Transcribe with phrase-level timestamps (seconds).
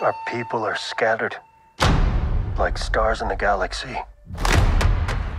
[0.00, 1.34] Our people are scattered,
[2.56, 3.94] like stars in the galaxy.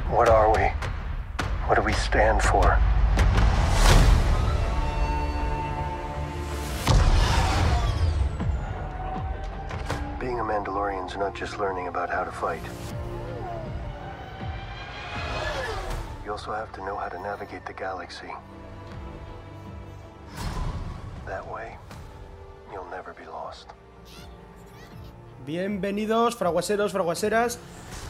[0.10, 0.64] What are we?
[1.66, 2.78] What do we stand for?
[10.20, 12.62] Being a Mandalorian's not just learning about how to fight.
[16.26, 18.34] You also have to know how to navigate the galaxy.
[21.26, 21.78] That way,
[22.74, 23.70] you'll never be lost.
[25.46, 27.60] Bienvenidos, fraguaseros, fraguaseras.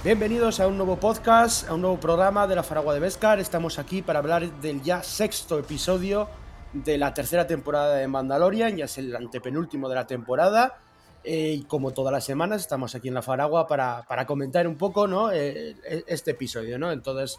[0.03, 3.39] Bienvenidos a un nuevo podcast, a un nuevo programa de la Faragua de Beskar.
[3.39, 6.27] Estamos aquí para hablar del ya sexto episodio
[6.73, 10.79] de la tercera temporada de Mandalorian, ya es el antepenúltimo de la temporada.
[11.23, 14.75] Eh, y como todas las semanas, estamos aquí en la Faragua para, para comentar un
[14.75, 15.31] poco ¿no?
[15.31, 15.75] Eh,
[16.07, 16.91] este episodio, ¿no?
[16.91, 17.37] En todas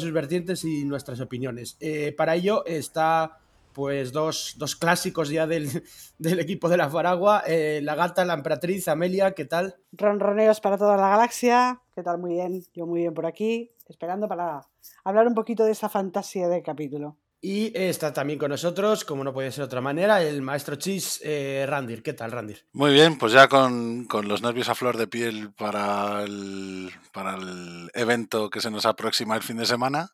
[0.00, 1.76] sus vertientes y nuestras opiniones.
[1.78, 3.38] Eh, para ello está
[3.76, 5.68] pues dos, dos clásicos ya del,
[6.18, 9.76] del, equipo de la Faragua, eh, la gata, la emperatriz, Amelia, ¿qué tal?
[9.92, 12.16] Ronroneos para toda la galaxia, ¿qué tal?
[12.16, 14.62] Muy bien, yo muy bien por aquí, esperando para
[15.04, 17.18] hablar un poquito de esa fantasía del capítulo.
[17.42, 21.20] Y está también con nosotros, como no puede ser de otra manera, el maestro Chis,
[21.22, 22.02] eh, Randir.
[22.02, 22.64] ¿Qué tal, Randir?
[22.72, 27.36] Muy bien, pues ya con, con, los nervios a flor de piel para el, para
[27.36, 30.12] el evento que se nos aproxima el fin de semana,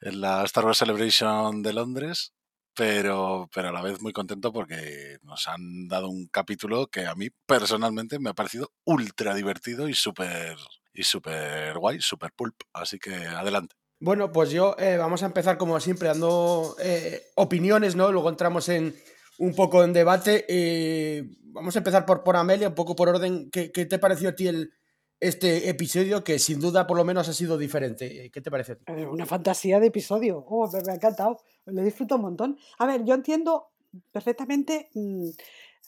[0.00, 2.34] en la Star Wars Celebration de Londres,
[2.78, 7.16] pero, pero a la vez muy contento porque nos han dado un capítulo que a
[7.16, 10.56] mí personalmente me ha parecido ultra divertido y súper
[10.94, 12.54] y super guay, súper pulp.
[12.72, 13.74] Así que adelante.
[13.98, 18.12] Bueno, pues yo eh, vamos a empezar como siempre dando eh, opiniones, ¿no?
[18.12, 18.94] Luego entramos en
[19.38, 20.44] un poco en debate.
[20.48, 23.50] Eh, vamos a empezar por, por Amelia, un poco por orden.
[23.50, 24.72] ¿Qué, qué te pareció a ti el,
[25.20, 28.30] este episodio que sin duda por lo menos ha sido diferente?
[28.30, 29.02] ¿Qué te pareció a ti?
[29.04, 30.44] Una fantasía de episodio.
[30.48, 31.38] Oh, me, ha encantado.
[31.66, 32.58] Lo disfruto un montón.
[32.78, 33.70] A ver, yo entiendo
[34.12, 35.30] perfectamente mmm,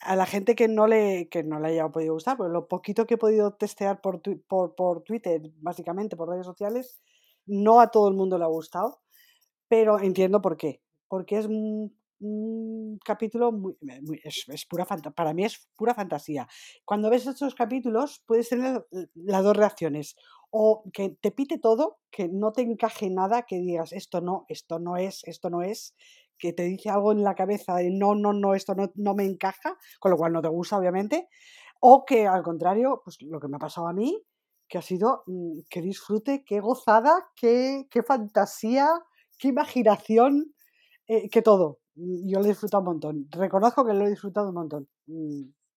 [0.01, 3.07] a la gente que no le que no le haya podido gustar, porque lo poquito
[3.07, 7.01] que he podido testear por, por, por Twitter, básicamente por redes sociales,
[7.47, 9.01] no a todo el mundo le ha gustado,
[9.69, 10.83] pero entiendo por qué.
[11.09, 11.49] Porque es
[12.21, 16.49] un capítulo muy, muy es, pura para mí es pura fantasía.
[16.85, 20.17] Cuando ves estos capítulos puedes tener las dos reacciones.
[20.53, 24.81] O que te pite todo, que no te encaje nada, que digas esto no, esto
[24.81, 25.95] no es, esto no es,
[26.39, 29.25] que te dice algo en la cabeza de no, no, no, esto no, no me
[29.25, 31.29] encaja, con lo cual no te gusta, obviamente.
[31.81, 34.23] O que al contrario, pues lo que me ha pasado a mí,
[34.69, 38.89] que ha sido mmm, que disfrute, qué gozada, qué, qué fantasía,
[39.39, 40.55] qué imaginación,
[41.09, 41.80] eh, que todo.
[42.25, 43.29] Yo lo he disfrutado un montón.
[43.31, 44.89] Reconozco que lo he disfrutado un montón.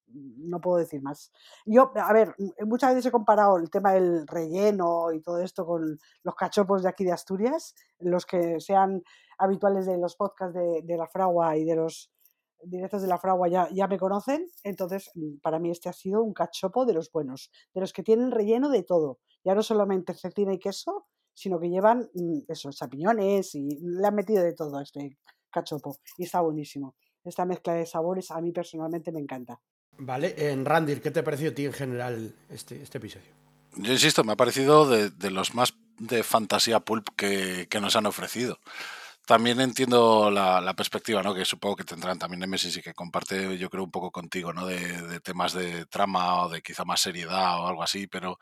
[0.07, 1.31] No puedo decir más.
[1.65, 2.35] Yo, a ver,
[2.65, 6.89] muchas veces he comparado el tema del relleno y todo esto con los cachopos de
[6.89, 9.01] aquí de Asturias, los que sean
[9.37, 12.11] habituales de los podcasts de, de la Fragua y de los
[12.65, 15.11] directos de la Fragua ya, ya me conocen, entonces
[15.41, 18.69] para mí este ha sido un cachopo de los buenos, de los que tienen relleno
[18.69, 22.09] de todo, ya no solamente cecina y queso, sino que llevan
[22.47, 25.17] eso, champiñones y le han metido de todo este
[25.53, 26.95] cachopo y está buenísimo.
[27.23, 29.59] Esta mezcla de sabores a mí personalmente me encanta.
[29.97, 33.27] Vale, en Randir, ¿qué te ha parecido a ti en general este, este episodio?
[33.75, 37.95] Yo insisto, me ha parecido de, de los más de fantasía pulp que, que nos
[37.95, 38.59] han ofrecido
[39.25, 41.33] también entiendo la, la, perspectiva, ¿no?
[41.33, 44.65] Que supongo que tendrán también Nemesis y que comparte, yo creo, un poco contigo, ¿no?
[44.65, 48.37] De, de, temas de trama o de quizá más seriedad o algo así, pero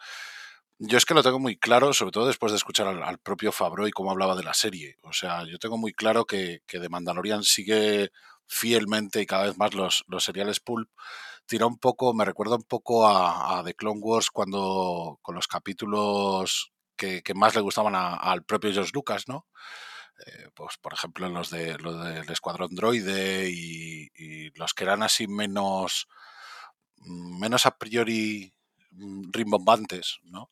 [0.84, 3.88] yo es que lo tengo muy claro, sobre todo después de escuchar al, propio Fabro
[3.88, 4.98] y cómo hablaba de la serie.
[5.04, 8.12] O sea, yo tengo muy claro que, que de Mandalorian sigue
[8.48, 10.90] fielmente y cada vez más los, los seriales pulp.
[11.46, 15.48] Tira un poco, me recuerda un poco a, a The Clone Wars cuando con los
[15.48, 19.48] capítulos que, que más le gustaban al propio George Lucas, ¿no?
[20.26, 25.28] Eh, pues por ejemplo los de los del escuadrón droide y, los que eran así
[25.28, 26.08] menos
[26.98, 28.54] menos a priori
[29.32, 30.52] rimbombantes no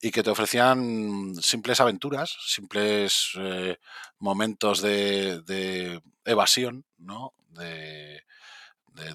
[0.00, 3.78] y que te ofrecían simples aventuras simples eh,
[4.18, 8.22] momentos de, de, evasión no de,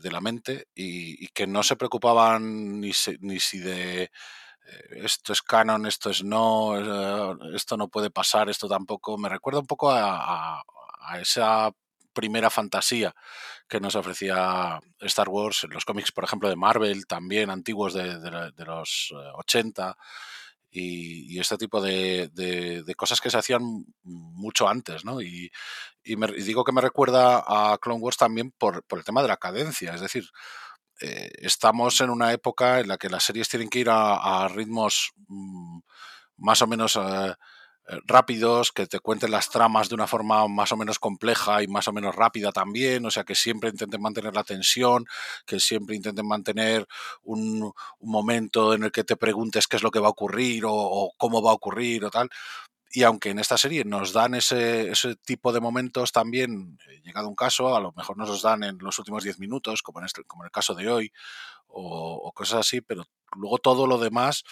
[0.01, 4.09] de, la mente y, y, que no se preocupaban ni, si, ni si de
[4.91, 6.75] esto es canon, esto es no,
[7.53, 9.17] esto no puede pasar, esto tampoco.
[9.17, 11.71] Me recuerda un poco a, a, esa
[12.13, 13.13] primera fantasía
[13.67, 18.65] que nos ofrecía Star Wars, los cómics, por ejemplo, de Marvel, también antiguos de, de,
[18.65, 19.97] los 80,
[20.71, 25.21] y, y este tipo de, de, cosas que se hacían mucho antes, ¿no?
[25.21, 25.51] Y,
[26.03, 29.27] y, me, digo que me recuerda a Clone Wars también por, por el tema de
[29.27, 30.29] la cadencia, es decir,
[31.01, 35.11] eh, estamos en una época en la que las series tienen que ir a, ritmos
[35.27, 35.79] mmm,
[36.37, 37.33] más o menos eh,
[38.05, 41.87] rápidos, que te cuenten las tramas de una forma más o menos compleja y más
[41.87, 45.05] o menos rápida también, o sea, que siempre intenten mantener la tensión,
[45.45, 46.87] que siempre intenten mantener
[47.23, 47.63] un,
[47.99, 50.73] un momento en el que te preguntes qué es lo que va a ocurrir o,
[50.73, 52.29] o cómo va a ocurrir o tal.
[52.93, 57.29] Y aunque en esta serie nos dan ese, ese tipo de momentos también, eh, llegado
[57.29, 60.05] un caso, a lo mejor nos los dan en los últimos 10 minutos, como en,
[60.05, 61.13] este, como en el caso de hoy,
[61.67, 63.05] o, o cosas así, pero
[63.37, 64.43] luego todo lo demás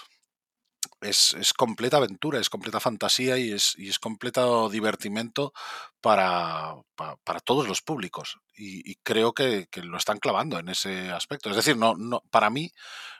[1.01, 5.53] es, es, completa aventura, es completa fantasía y es, y es completo divertimento
[6.01, 8.39] para, para, todos los públicos.
[8.55, 11.49] Y, y creo que, que, lo están clavando en ese aspecto.
[11.49, 12.71] Es decir, no, no, para mí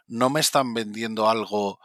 [0.07, 1.79] no me están vendiendo algo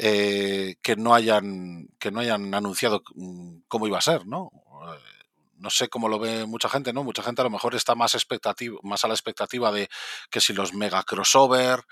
[0.00, 4.52] eh, que no hayan que no hayan anunciado mm, cómo iba a ser, ¿no?
[4.54, 5.17] Eh,
[5.58, 7.04] no sé cómo lo ve mucha gente, ¿no?
[7.04, 9.88] Mucha gente a lo mejor está más expectativa, más a la expectativa de
[10.30, 11.84] que si los mega crossover,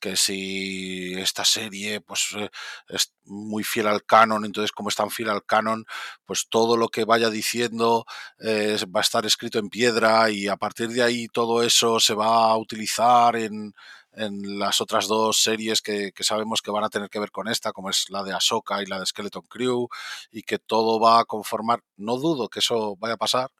[0.00, 2.50] que si esta serie pues eh,
[2.88, 5.84] es muy fiel al canon, entonces como es tan fiel al canon,
[6.24, 8.04] pues todo lo que vaya diciendo
[8.40, 12.14] eh, va a estar escrito en piedra y a partir de ahí todo eso se
[12.14, 13.74] va a utilizar en,
[14.14, 17.72] en las otras dos series que, sabemos que van a tener que ver con esta,
[17.72, 19.88] como es la de Ahsoka y la de Skeleton Crew,
[20.30, 21.82] y que todo va a conformar.
[21.96, 23.50] No dudo que eso vaya a pasar,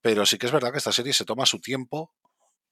[0.00, 2.12] pero sí que es verdad que esta serie se toma su tiempo,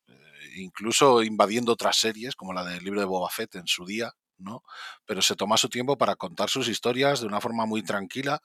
[0.08, 0.14] eh,
[0.56, 4.62] incluso invadiendo otras series, como la del libro de Boba Fett en su día, ¿no?
[5.06, 8.40] Pero se toma su tiempo para contar sus historias de una forma muy tranquila.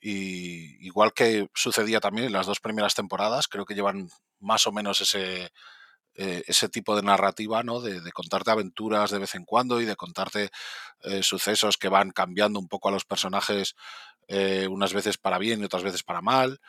[0.00, 4.08] Y igual que sucedía también en las dos primeras temporadas, creo que llevan
[4.38, 5.50] más o menos ese,
[6.20, 7.80] eh, ese tipo de narrativa, ¿no?
[7.80, 10.50] De, contarte aventuras de vez en cuando y de contarte
[11.04, 13.76] eh, sucesos que van cambiando un poco a los personajes
[14.26, 16.60] eh, unas veces para bien y otras veces para mal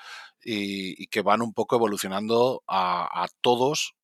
[0.43, 3.95] y, que van un poco evolucionando a, todos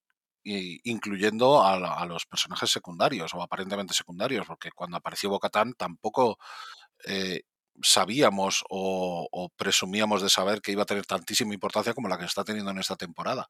[0.43, 6.39] y, incluyendo a, a, los personajes secundarios o aparentemente secundarios, porque cuando apareció Bocatán tampoco
[7.81, 12.43] sabíamos o, presumíamos de saber que iba a tener tantísima importancia como la que está
[12.43, 13.49] teniendo en esta temporada.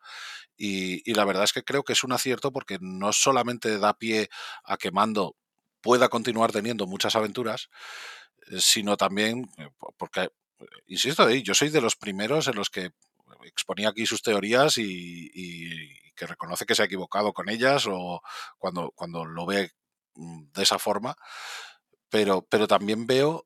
[0.57, 3.97] Y, y, la verdad es que creo que es un acierto porque no solamente da
[3.97, 4.29] pie
[4.63, 5.35] a que Mando
[5.81, 7.69] pueda continuar teniendo muchas aventuras,
[8.47, 10.31] eh, sino también eh, porque, eh,
[10.87, 12.91] insisto, yo soy de los primeros en los que
[13.43, 18.21] exponía aquí sus teorías y, y que reconoce que se ha equivocado con ellas o
[18.57, 19.71] cuando, cuando lo ve
[20.15, 21.15] mm, de esa forma.
[22.09, 23.45] Pero, pero también veo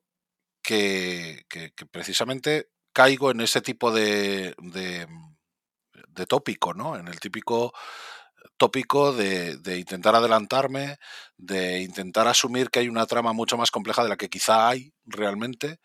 [0.62, 5.06] que, que, que, precisamente caigo en ese tipo de, de,
[6.08, 6.96] de, tópico, ¿no?
[6.96, 7.72] En el típico
[8.56, 10.98] tópico de, de, intentar adelantarme,
[11.36, 14.92] de intentar asumir que hay una trama mucho más compleja de la que quizá hay
[15.04, 15.80] realmente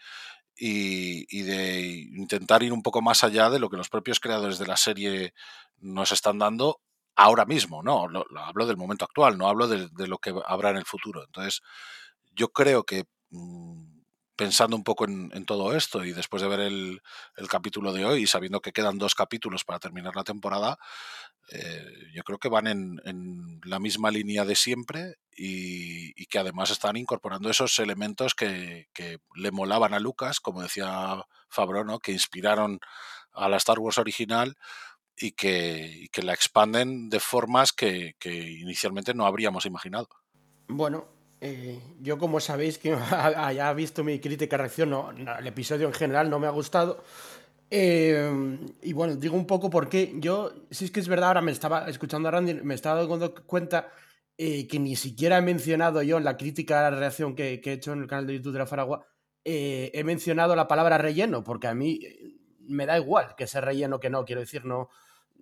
[0.58, 1.82] y, y de
[2.18, 5.34] intentar ir un poco más allá de lo que los propios creadores de la serie
[5.78, 6.82] nos están dando
[7.16, 8.08] ahora mismo, ¿no?
[8.08, 10.86] Lo, lo hablo del momento actual, no hablo de, de, lo que habrá en el
[10.86, 11.24] futuro.
[11.24, 11.62] Entonces,
[12.34, 13.95] yo creo que mmm,
[14.36, 17.02] pensando un poco en, todo esto y después de ver el,
[17.50, 20.78] capítulo de hoy y sabiendo que quedan dos capítulos para terminar la temporada,
[21.52, 26.98] eh, yo creo que van en, la misma línea de siempre y, que además están
[26.98, 28.88] incorporando esos elementos que,
[29.36, 32.00] le molaban a Lucas, como decía Fabro, ¿no?
[32.00, 32.80] que inspiraron
[33.32, 34.58] a la Star Wars original
[35.16, 40.10] y que, y que la expanden de formas que, que inicialmente no habríamos imaginado.
[40.68, 41.15] Bueno,
[41.46, 42.94] eh, yo, como sabéis, que
[43.38, 47.04] haya visto mi crítica reacción, no, no, el episodio en general no me ha gustado.
[47.70, 50.14] Eh, y bueno, digo un poco por qué.
[50.16, 53.36] Yo, si es que es verdad, ahora me estaba escuchando a Randy, me estaba dando
[53.46, 53.90] cuenta
[54.38, 57.72] eh, que ni siquiera he mencionado yo en la crítica a la reacción que, que
[57.72, 59.06] he hecho en el canal de YouTube de la Faragua,
[59.44, 62.00] eh, he mencionado la palabra relleno, porque a mí
[62.62, 64.90] me da igual que sea relleno que no, quiero decir, no,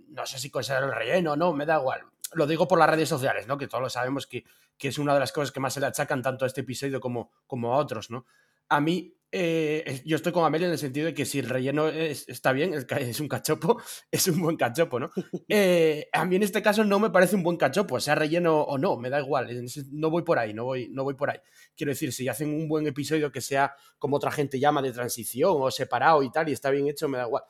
[0.09, 2.01] no sé si considero el relleno o no, me da igual.
[2.33, 3.57] Lo digo por las redes sociales, ¿no?
[3.57, 4.43] Que todos lo sabemos que
[4.83, 6.99] que es una de las cosas que más se le achacan tanto a este episodio
[6.99, 8.25] como, como a otros, ¿no?
[8.67, 11.87] A mí, eh, yo estoy con Amelia en el sentido de que si el relleno
[11.87, 15.09] es, está bien, es un cachopo, es un buen cachopo, ¿no?
[15.47, 18.77] Eh, a mí en este caso no me parece un buen cachopo, sea relleno o
[18.77, 19.47] no, me da igual,
[19.93, 21.39] no voy por ahí, no voy, no voy por ahí.
[21.77, 25.53] Quiero decir, si hacen un buen episodio que sea como otra gente llama de transición
[25.59, 27.43] o separado y tal, y está bien hecho, me da igual.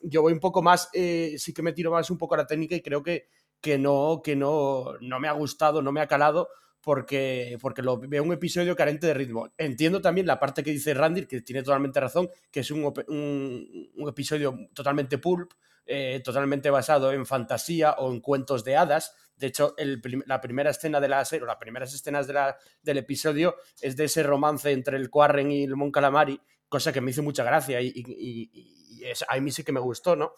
[0.00, 2.46] Yo voy un poco más, eh, sí que me tiro más un poco a la
[2.48, 3.28] técnica y creo que,
[3.60, 6.48] que no, que no, no me ha gustado, no me ha calado,
[6.80, 9.52] porque, porque lo veo un episodio carente de ritmo.
[9.58, 14.08] Entiendo también la parte que dice Randy, que tiene totalmente razón, que es un, un,
[14.08, 15.52] episodio totalmente pulp,
[15.86, 19.14] eh, totalmente basado en fantasía o en cuentos de hadas.
[19.36, 22.98] De hecho, el, la primera escena de la serie, o las primeras escenas de del
[22.98, 27.10] episodio, es de ese romance entre el Quarren y el Mon Calamari, cosa que me
[27.10, 30.32] hizo mucha gracia y, y, y, y es, a mí sí que me gustó, ¿no?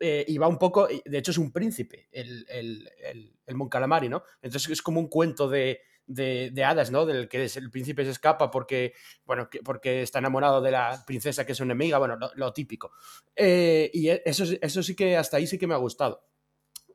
[0.00, 3.68] Eh, y va un poco, de hecho es un príncipe, el, el, el, el Mon
[3.68, 4.22] Calamari, ¿no?
[4.40, 7.06] Entonces es como un cuento de, de, de, hadas, ¿no?
[7.06, 11.44] Del que el príncipe se escapa porque, bueno, que, porque está enamorado de la princesa
[11.44, 12.92] que es su enemiga, bueno, lo, típico.
[13.36, 16.26] Eh, y eso, eso sí que hasta ahí sí que me ha gustado.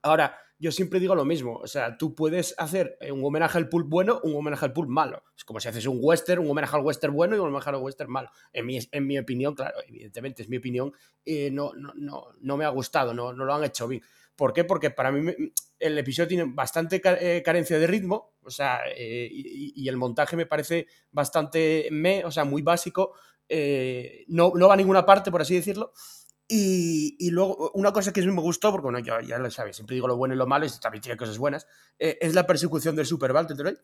[0.01, 3.89] Ahora, yo siempre digo lo mismo, o sea, tú puedes hacer un homenaje al pulp
[3.89, 5.23] bueno, un homenaje al pulp malo.
[5.35, 7.75] Es como si haces un western, un homenaje al western bueno y un homenaje al
[7.75, 8.29] western malo.
[8.53, 10.93] En mi, en mi opinión, claro, evidentemente es mi opinión,
[11.25, 14.01] eh, no, no, no, no, me ha gustado, no, no lo han hecho bien.
[14.35, 14.63] ¿Por qué?
[14.63, 15.33] Porque para mí
[15.79, 20.45] el episodio tiene bastante eh, carencia de ritmo, o sea, eh, y, el montaje me
[20.45, 23.13] parece bastante me, o sea, muy básico,
[24.27, 25.93] no, no va a ninguna parte, por así decirlo.
[26.47, 29.95] Y, luego, una cosa que a mí me gustó, porque bueno, ya, lo sabes, siempre
[29.95, 31.65] digo lo bueno y lo malo, y también tiene cosas buenas,
[31.97, 33.75] eh, es la persecución del Super Valtteri.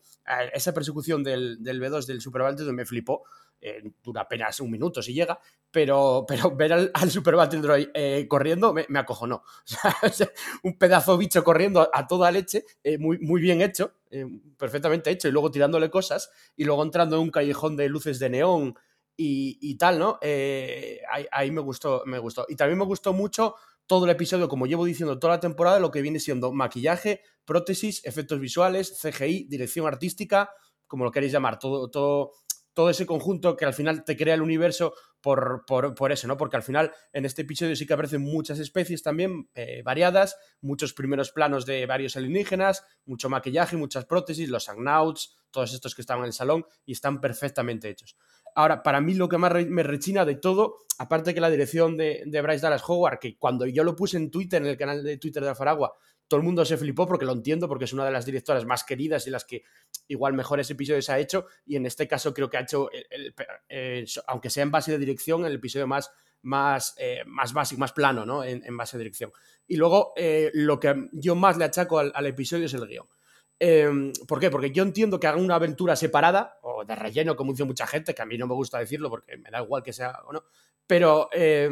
[0.54, 3.24] Esa persecución del, del B2 del Super Valtteri me flipó.
[3.64, 5.40] Eh, dura apenas un minuto si llega,
[5.70, 9.44] pero, pero ver al, al Super Valtteri eh, corriendo me, me acojonó.
[10.64, 14.26] Un pedazo bicho corriendo a, toda leche, eh, muy, muy bien hecho, eh,
[14.58, 18.30] perfectamente hecho, y luego tirándole cosas, y luego entrando en un callejón de luces de
[18.30, 18.76] neón
[19.24, 20.18] y, tal, ¿no?
[20.22, 22.46] Eh, ahí, ahí, me gustó, me gustó.
[22.50, 25.92] Y también me gustó mucho todo el episodio, como llevo diciendo toda la temporada, lo
[25.92, 30.50] que viene siendo maquillaje, prótesis, efectos visuales, CGI, dirección artística,
[30.88, 32.32] como lo queréis llamar, todo, todo,
[32.74, 36.38] todo ese conjunto que al final te crea el universo por, por, por, eso, ¿no?
[36.38, 40.94] Porque al final en este episodio sí que aparecen muchas especies también eh, variadas, muchos
[40.94, 46.24] primeros planos de varios alienígenas, mucho maquillaje, muchas prótesis, los agnauts, todos estos que estaban
[46.24, 48.16] en el salón y están perfectamente hechos.
[48.56, 52.24] Ahora, para mí lo que más me rechina de todo, aparte que la dirección de,
[52.26, 55.44] Bryce Dallas Howard, que cuando yo lo puse en Twitter, en el canal de Twitter
[55.44, 55.94] de Alfaragua,
[56.28, 58.84] todo el mundo se flipó porque lo entiendo, porque es una de las directoras más
[58.84, 59.64] queridas y las que
[60.08, 62.90] igual mejores episodios ha hecho, y en este caso creo que ha hecho,
[63.68, 66.12] eh, aunque sea en base de dirección, el episodio más,
[66.44, 68.44] más, eh, más básico, más plano, ¿no?
[68.44, 69.32] En, en base de dirección.
[69.68, 73.08] Y luego, eh, lo que yo más le achaco al, al episodio es el guion.
[73.64, 74.50] Eh, ¿Por qué?
[74.50, 78.16] Porque yo entiendo que hagan una aventura separada o de relleno, como dice mucha gente,
[78.16, 80.44] que a mí no me gusta decirlo porque me da igual que sea o no,
[80.88, 81.70] pero, eh,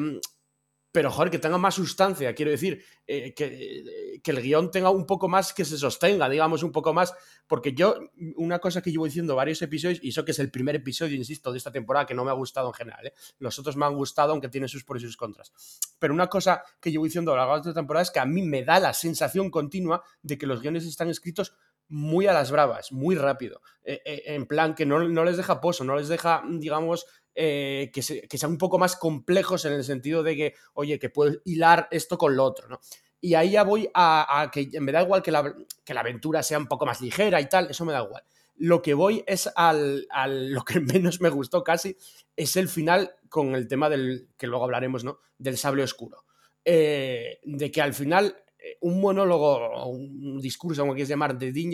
[0.92, 5.08] pero joder, que tenga más sustancia, quiero decir, eh, que, que, el guion tenga un
[5.08, 7.12] poco más, que se sostenga, digamos, un poco más,
[7.48, 7.96] porque yo,
[8.36, 11.52] una cosa que llevo diciendo varios episodios, y eso que es el primer episodio, insisto,
[11.52, 13.14] de esta temporada, que no me ha gustado en general, ¿eh?
[13.40, 15.52] los otros me han gustado, aunque tienen sus pros y sus contras,
[15.98, 18.26] pero una cosa que llevo diciendo a lo largo de esta temporada es que a
[18.26, 21.56] mí me da la sensación continua de que los guiones están escritos
[21.90, 23.62] muy a las bravas, muy rápido.
[23.84, 27.90] Eh, eh, en plan, que no, no, les deja pozo, no les deja, digamos, eh,
[27.94, 31.10] que, se, que, sean un poco más complejos en el sentido de que, oye, que
[31.10, 32.80] puedo hilar esto con lo otro, ¿no?
[33.20, 35.54] Y ahí ya voy a, que me da igual que la,
[35.84, 38.24] que la, aventura sea un poco más ligera y tal, eso me da igual.
[38.56, 41.98] Lo que voy es al, al, lo que menos me gustó casi,
[42.36, 45.20] es el final con el tema del, que luego hablaremos, ¿no?
[45.38, 46.26] Del sable oscuro.
[46.64, 48.36] De que al final
[48.82, 51.72] un monólogo, un discurso, como quieres llamar, de Din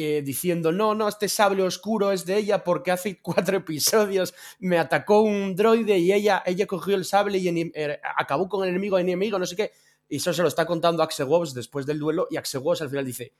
[0.00, 4.78] eh, diciendo, no, no, este sable oscuro es de ella porque hace cuatro episodios me
[4.78, 8.96] atacó un droide y ella, ella cogió el sable y eh, acabó con el enemigo
[8.96, 9.72] enemigo, no sé qué.
[10.08, 12.90] Y eso se lo está contando Axe Wobbs después del duelo y Axe Wobbs al
[12.90, 13.34] final dice,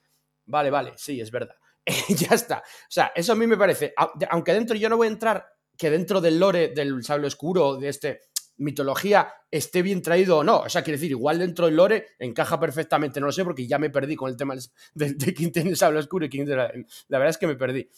[0.46, 1.54] vale, vale, sí, es verdad.
[2.08, 2.58] ya está.
[2.58, 3.94] O sea, eso a mí me parece,
[4.28, 5.46] aunque dentro yo no voy a entrar,
[5.76, 8.20] que dentro del lore del sable oscuro, de este
[8.58, 10.60] mitología esté bien traído o no.
[10.60, 13.78] O sea, quiere decir, igual dentro del lore encaja perfectamente, no lo sé, porque ya
[13.78, 14.54] me perdí con el tema
[14.94, 17.88] de, de quién tiene el sable oscuro quién tiene la, verdad es que me perdí.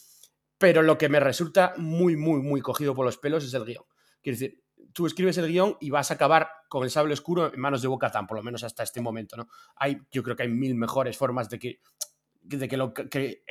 [0.59, 3.85] Pero lo que me resulta muy, muy, muy cogido por los pelos es el guion.
[4.23, 4.63] Quiere decir,
[4.93, 7.89] tú escribes el guion y vas a acabar con el sable oscuro en manos de
[7.89, 9.49] Bocatán, por lo menos hasta este momento, ¿no?
[9.77, 11.81] Hay, yo creo que hay mil mejores formas de que,
[12.43, 13.43] de que, lo, que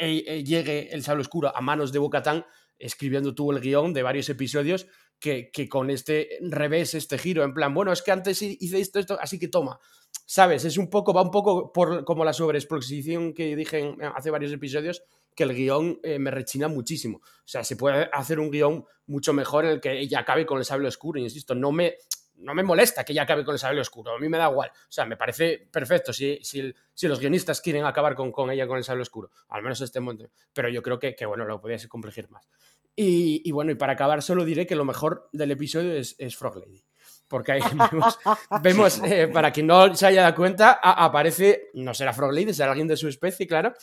[0.45, 2.45] llegue el sable oscuro a manos de Bocatán
[2.77, 4.87] escribiendo tú el guion de varios episodios
[5.19, 9.17] que, con este revés, este giro, en plan, bueno, es que antes hice esto, esto,
[9.21, 9.79] así que toma.
[10.25, 10.65] ¿Sabes?
[10.65, 15.03] Es un poco, va un poco por como la sobreexposición que dije hace varios episodios,
[15.35, 17.17] que el guion eh, me rechina muchísimo.
[17.17, 20.57] O sea, se puede hacer un guion mucho mejor en el que ella acabe con
[20.59, 21.95] el sable oscuro, insisto, no me,
[22.37, 24.69] no me molesta que ella acabe con el sable oscuro, a mí me da igual.
[24.69, 28.77] O sea, me parece perfecto si, si, los guionistas quieren acabar con, con, ella con
[28.77, 30.29] el sable oscuro, al menos este momento.
[30.53, 32.47] Pero yo creo que, que bueno, lo podría complejir más.
[32.95, 36.35] Y, y, bueno, y para acabar solo diré que lo mejor del episodio es, es
[36.35, 36.83] Frog Lady.
[37.27, 38.19] Porque ahí vemos,
[38.61, 42.53] vemos eh, para quien no se haya dado cuenta, a, aparece, no será Frog Lady,
[42.53, 43.73] será alguien de su especie, claro,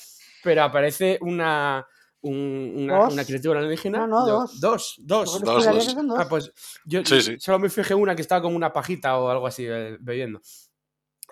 [0.43, 1.87] pero aparece una,
[2.21, 4.01] un, una, una, criatura alienígena.
[4.01, 4.61] No, no, dos.
[4.61, 5.41] Dos, dos.
[5.41, 6.19] dos, dos.
[6.19, 6.53] Ah, pues
[6.85, 7.37] yo sí, sí.
[7.39, 9.67] solo me fijé una que estaba con una pajita o algo así
[10.01, 10.41] bebiendo.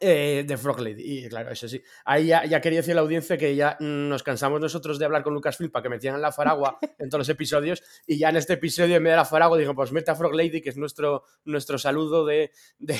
[0.06, 1.02] Eh, de Frog Lady.
[1.02, 1.82] Y claro, eso sí.
[2.04, 5.32] Ahí ya, ya, quería decir la audiencia que ya nos cansamos nosotros de hablar con
[5.32, 7.82] Lucasfilm para que metieran la Faragua en todos los episodios.
[8.06, 10.34] Y ya en este episodio, en medio de la Faragua, digo, pues mete a Frog
[10.34, 12.94] Lady, que es nuestro, nuestro saludo de, de,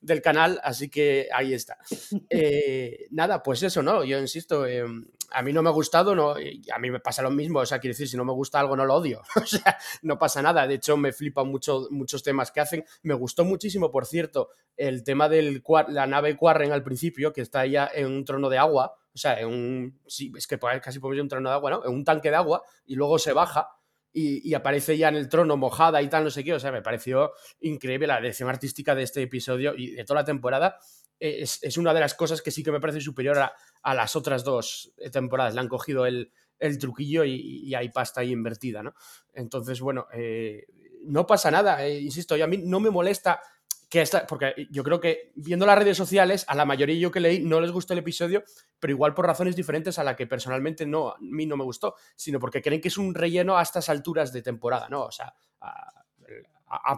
[0.00, 0.58] del canal.
[0.64, 1.76] Así que ahí está.
[2.30, 4.04] Eh, nada, pues eso, ¿no?
[4.04, 4.84] Yo insisto, eh,
[5.30, 7.60] a mí no me ha gustado, no, a mí me pasa lo mismo.
[7.60, 9.22] O sea, quiero decir, si no me gusta algo, no lo odio.
[9.36, 10.66] o sea, no pasa nada.
[10.66, 12.84] De hecho, me flipan mucho, muchos temas que hacen.
[13.02, 17.66] Me gustó muchísimo, por cierto, el tema de la nave Quarren al principio, que está
[17.66, 21.22] ya en un trono de agua, o sea, en un, es que casi podemos decir
[21.22, 21.84] un trono de agua, ¿no?
[21.86, 23.70] En un tanque de agua y luego se baja
[24.12, 26.80] y, aparece ya en el trono mojada y tal, no sé qué, o sea, me
[26.80, 30.78] pareció increíble la dirección artística de este episodio y de toda la temporada.
[31.18, 34.44] Es, es una de las cosas que sí que me parece superior a, las otras
[34.44, 35.54] dos temporadas.
[35.54, 38.94] Le han cogido el, el truquillo y, hay pasta ahí invertida, ¿no?
[39.32, 40.66] Entonces, bueno, eh,
[41.04, 43.40] no pasa nada, eh, insisto, yo a mí no me molesta
[43.88, 47.20] que esta, porque yo creo que viendo las redes sociales, a la mayoría yo que
[47.20, 48.42] leí no les gustó el episodio,
[48.80, 51.94] pero igual por razones diferentes a la que personalmente no, a mí no me gustó,
[52.16, 55.04] sino porque creen que es un relleno a estas alturas de temporada, ¿no?
[55.04, 55.34] O sea,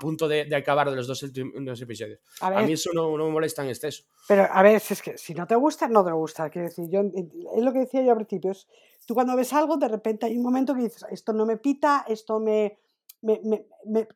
[0.01, 2.21] punto de, acabar de los dos, episodios.
[2.41, 4.05] A, mí eso no, me molesta en exceso.
[4.27, 6.49] Pero a ver, es que si no te gusta, no te gusta.
[6.51, 8.67] Quiero decir, yo, es lo que decía yo al principio, es,
[9.07, 12.05] tú cuando ves algo, de repente hay un momento que dices, esto no me pita,
[12.09, 12.79] esto me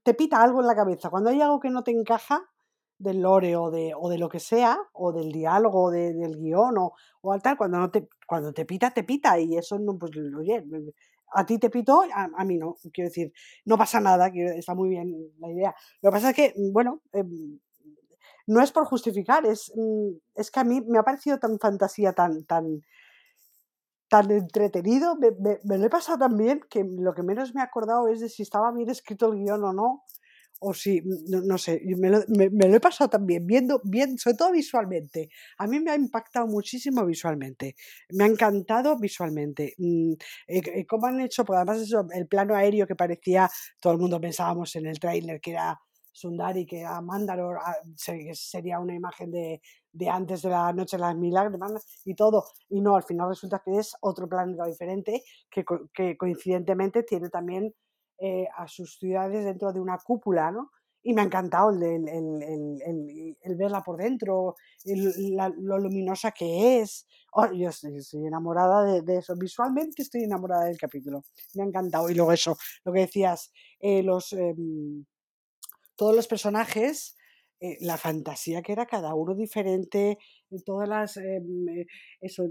[0.02, 1.10] te pita algo en la cabeza.
[1.10, 2.48] Cuando hay algo que no te encaja,
[2.98, 6.92] del lore o de, o de lo que sea, o del diálogo, del guion, o,
[7.20, 10.12] o al tal, cuando, no te, cuando te pita, te pita, y eso no, pues,
[10.38, 10.64] oye,
[11.34, 13.32] a ti te pitó, a, mí no, quiero decir,
[13.64, 15.74] no pasa nada, está muy bien la idea.
[16.00, 17.58] Lo que pasa es que, mm, bueno, em,
[18.46, 22.12] no es por justificar, es, mm, es que a mí me ha parecido tan fantasía,
[22.12, 22.82] tan, tan,
[24.08, 25.30] tan entretenido, me,
[25.64, 28.28] me, lo he pasado tan bien que lo que menos me he acordado es de
[28.28, 30.04] si estaba bien escrito el guion o no,
[30.62, 35.28] o si, no, sé, me lo, he pasado también, viendo, bien, sobre todo visualmente.
[35.58, 37.74] A mí me ha impactado muchísimo visualmente,
[38.10, 39.74] me ha encantado visualmente.
[39.78, 40.12] Mm,
[40.46, 41.44] eh, eh, ¿Cómo han hecho?
[41.44, 43.50] Porque además eso, el plano aéreo que parecía,
[43.80, 45.78] todo el mundo pensábamos en el tráiler que era
[46.12, 49.60] Sundari, que era Mandalor, ah, sería una imagen de,
[49.92, 51.58] de antes de la Noche de las Milagros
[52.04, 52.44] y todo.
[52.68, 57.74] Y no, al final resulta que es otro planeta diferente que, que coincidentemente tiene también
[58.24, 60.70] eh, a sus ciudades dentro de una cúpula, ¿no?
[61.02, 67.08] Y me ha encantado el, verla por dentro, lo luminosa que es.
[67.32, 69.34] Oh, yo estoy, enamorada de, eso.
[69.34, 71.24] Visualmente estoy enamorada del capítulo.
[71.54, 72.08] Me ha encantado.
[72.08, 75.04] Y luego eso, lo que decías, eh, los, em,
[75.96, 77.16] todos los personajes
[77.64, 80.18] eh, la fantasía que era cada uno diferente,
[80.64, 81.86] todas las, em, eh,
[82.20, 82.44] eso,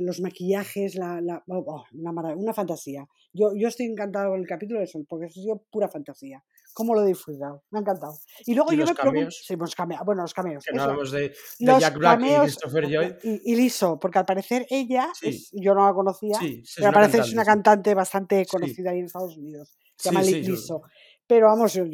[0.00, 3.06] los maquillajes, la, oh, oh, una, una, fantasía.
[3.32, 6.42] Yo, yo estoy encantado con el capítulo de eso, porque eso ha sido pura fantasía.
[6.72, 7.64] ¿Cómo lo he disfrutado?
[7.70, 8.14] Me ha encantado.
[8.46, 9.30] Y luego yo los me pregunto.
[9.30, 9.74] Sí, pues
[10.04, 10.64] bueno, los cameos.
[10.64, 13.16] Que no hablamos de, de Jack Black y Christopher Joy.
[13.22, 15.10] Y, Liso, porque al parecer ella,
[15.52, 16.38] yo no la conocía,
[16.76, 19.76] pero al parecer es una cantante bastante conocida ahí en Estados Unidos.
[19.96, 20.82] Se llama Liso.
[21.30, 21.84] Pero vamos, yo,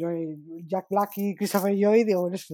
[0.65, 2.47] Jack Black y Christopher Joy, digo, es,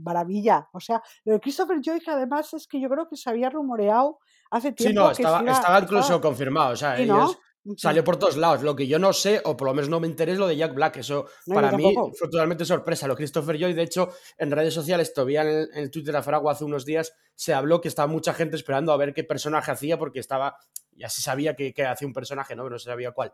[0.00, 0.68] maravilla.
[0.74, 3.48] O sea, lo de Christopher Joy, que además es que yo creo que se había
[3.48, 4.18] rumoreado
[4.50, 4.90] hace tiempo.
[4.90, 6.74] Sí, no, estaba, estaba incluso confirmado.
[6.74, 7.38] O sea, ellos,
[7.78, 8.62] salió por todos lados.
[8.62, 10.58] Lo que yo no sé, o por lo menos no me interesa, es lo de
[10.58, 10.98] Jack Black.
[10.98, 13.06] Eso para mí fue totalmente sorpresa.
[13.08, 16.52] Lo de Christopher Joy, de hecho, en redes sociales, todavía en el, Twitter de Faragua
[16.52, 19.98] hace unos días, se habló que estaba mucha gente esperando a ver qué personaje hacía,
[19.98, 20.58] porque estaba.
[20.92, 22.64] Ya se sabía que, hacía un personaje, ¿no?
[22.64, 23.32] Pero no se sabía cuál.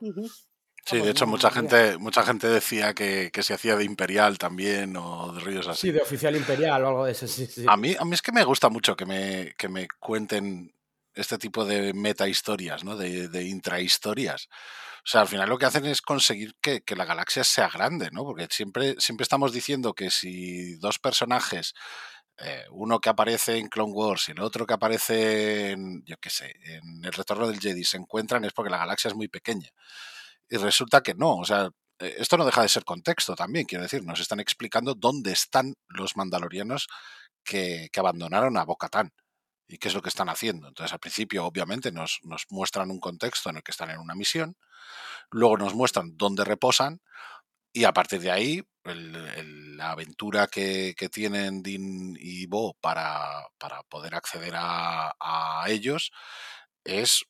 [0.85, 5.33] Sí, de hecho mucha gente, mucha gente decía que, se hacía de imperial también o
[5.33, 5.88] de ríos así.
[5.88, 8.33] Sí, de oficial imperial o algo de eso, sí, A mí, a mí es que
[8.33, 10.75] me gusta mucho que me, que me cuenten
[11.14, 12.97] este tipo de meta historias, ¿no?
[12.97, 14.49] De, de intrahistorias.
[15.05, 18.25] O sea, al final lo que hacen es conseguir que, la galaxia sea grande, ¿no?
[18.25, 21.75] Porque siempre, siempre estamos diciendo que si dos personajes
[22.38, 26.31] eh, uno que aparece en Clone Wars y el otro que aparece en, yo qué
[26.31, 29.71] sé, en El Retorno del Jedi se encuentran es porque la galaxia es muy pequeña.
[30.51, 33.85] Y resulta que no, o sea, eh, esto no deja de ser contexto también, quiero
[33.85, 36.89] decir, nos están explicando dónde están los mandalorianos
[37.45, 39.13] que, abandonaron a Bocatán
[39.69, 40.69] y qué es lo que están haciendo.
[40.69, 44.17] Entonces, al principio, obviamente, nos, nos, muestran un contexto en el que están en una
[44.17, 44.57] misión,
[45.31, 47.01] luego nos muestran dónde reposan,
[47.73, 54.15] y a partir de ahí, la aventura que, tienen Dean y Bo para, para poder
[54.17, 56.11] acceder a, a ellos
[56.85, 57.25] es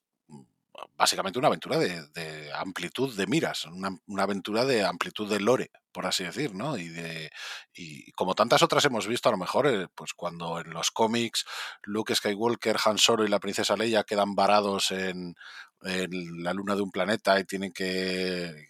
[0.97, 6.25] básicamente una aventura de, amplitud de miras, una, aventura de amplitud de lore, por así
[6.25, 6.77] decir, ¿no?
[6.77, 7.31] Y, de,
[7.75, 11.45] y como tantas otras hemos visto, a lo mejor, eh, pues cuando en los cómics
[11.83, 15.35] Luke Skywalker, Han Solo y la princesa Leia quedan varados en,
[15.83, 18.69] la luna de un planeta y tienen que,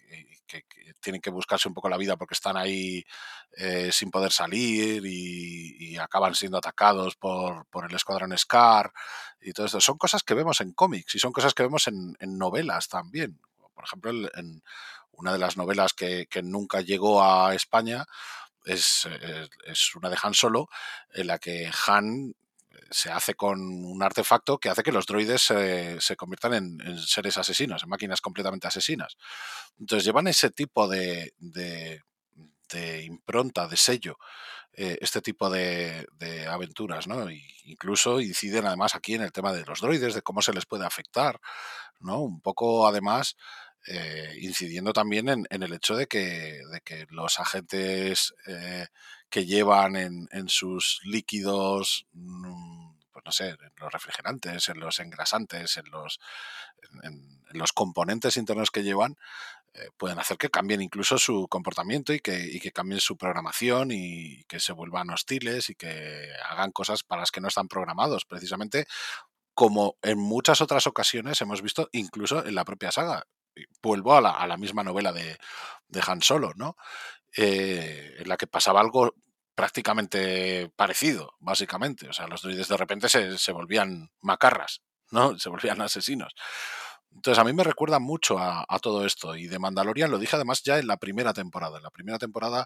[0.99, 3.03] tienen que buscarse un poco la vida porque están ahí
[3.57, 8.91] eh, sin poder salir y, acaban siendo atacados por, el escuadrón Scar
[9.39, 9.79] y todo esto.
[9.79, 13.39] Son cosas que vemos en cómics y son cosas que vemos en, novelas también.
[13.73, 14.63] Por ejemplo, en
[15.11, 18.05] una de las novelas que, nunca llegó a España
[18.65, 19.07] es,
[19.65, 20.69] es, una de Han Solo,
[21.13, 22.33] en la que Han
[22.91, 27.83] se hace con un artefacto que hace que los droides se conviertan en, seres asesinos,
[27.83, 29.17] en máquinas completamente asesinas.
[29.79, 32.01] Entonces llevan ese tipo de, de,
[33.03, 34.17] impronta, de sello,
[34.73, 36.05] eh, este tipo de,
[36.49, 37.27] aventuras, ¿no?
[37.63, 40.85] incluso inciden además aquí en el tema de los droides, de cómo se les puede
[40.85, 41.39] afectar,
[41.99, 42.19] ¿no?
[42.19, 43.35] Un poco además
[43.87, 48.85] eh, incidiendo también en, el hecho de que, de que los agentes eh,
[49.31, 52.50] que llevan en, sus líquidos, mm,
[53.23, 56.19] pues no sé, en los refrigerantes, en los engrasantes, en los,
[57.03, 59.17] en, los componentes internos que llevan,
[59.73, 63.89] eh, pueden hacer que cambien incluso su comportamiento y que, y que cambien su programación
[63.91, 68.25] y que se vuelvan hostiles y que hagan cosas para las que no están programados,
[68.25, 68.85] precisamente
[69.53, 73.27] como en muchas otras ocasiones hemos visto incluso en la propia saga.
[73.81, 75.37] Vuelvo a la, a la misma novela de,
[75.89, 76.77] de Han Solo, ¿no?
[77.35, 79.13] Eh, en la que pasaba algo
[79.61, 82.09] prácticamente parecido, básicamente.
[82.09, 85.37] O sea, los droides de repente se, volvían macarras, ¿no?
[85.39, 86.33] Se volvían asesinos.
[87.13, 89.35] Entonces a mí me recuerda mucho a, todo esto.
[89.35, 91.77] Y de Mandalorian lo dije además ya en la primera temporada.
[91.77, 92.65] En la primera temporada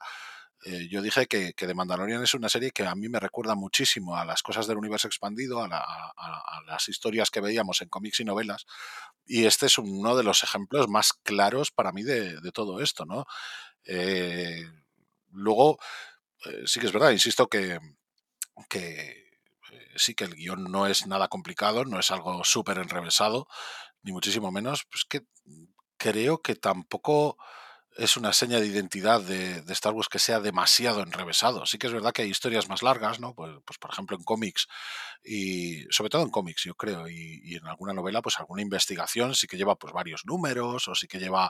[0.63, 3.55] eh, yo dije que, que, The Mandalorian es una serie que a mí me recuerda
[3.55, 6.13] muchísimo a las cosas del universo expandido, a,
[6.65, 8.65] las historias que veíamos en cómics y novelas.
[9.25, 13.05] Y este es uno de los ejemplos más claros para mí de, de todo esto,
[13.05, 13.25] ¿no?
[13.84, 14.63] Eh,
[15.31, 15.77] luego,
[16.45, 17.79] eh, sí que es verdad, insisto que,
[18.69, 19.29] que
[19.71, 23.47] eh, sí que el guion no es nada complicado, no es algo súper enrevesado,
[24.03, 25.21] ni muchísimo menos, pues que
[25.97, 27.38] creo que tampoco
[27.95, 31.65] es una seña de identidad de, Star Wars que sea demasiado enrevesado.
[31.65, 33.34] Sí que es verdad que hay historias más largas, ¿no?
[33.34, 34.67] Pues, pues por ejemplo en cómics,
[35.23, 39.47] y sobre todo en cómics, yo creo, y, en alguna novela, pues alguna investigación sí
[39.47, 41.49] que lleva pues varios números, o sí que lleva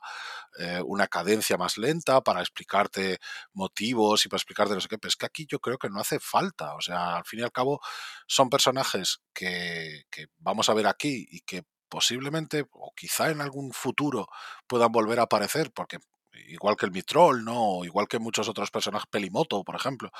[0.59, 3.19] eh, una cadencia más lenta para explicarte
[3.53, 5.99] motivos y para explicarte no sé qué, pero es que aquí yo creo que no
[5.99, 6.75] hace falta.
[6.75, 7.81] O sea, al fin y al cabo,
[8.27, 13.71] son personajes que, que vamos a ver aquí y que posiblemente o quizá en algún
[13.71, 14.27] futuro
[14.67, 15.99] puedan volver a aparecer porque
[16.47, 17.83] igual que el Mitrol, ¿no?
[17.83, 20.11] igual que muchos otros personajes, Pelimoto, por ejemplo,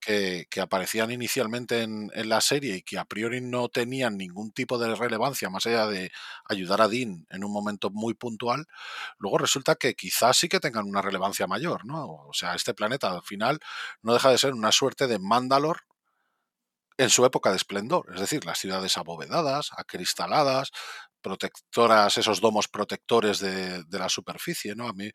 [0.00, 4.94] que, aparecían inicialmente en, la serie y que a priori no tenían ningún tipo de
[4.94, 6.10] relevancia más allá de
[6.48, 8.66] ayudar a Dean en un momento muy puntual,
[9.18, 12.06] luego resulta que quizás sí que tengan una relevancia mayor, ¿no?
[12.28, 13.60] O sea, este planeta al final
[14.02, 15.82] no deja de ser una suerte de Mandalor
[16.98, 20.70] en su época de esplendor, es decir, las ciudades abovedadas, acristaladas,
[21.26, 24.86] protectoras, esos domos protectores de, la superficie, ¿no?
[24.86, 25.10] A mí,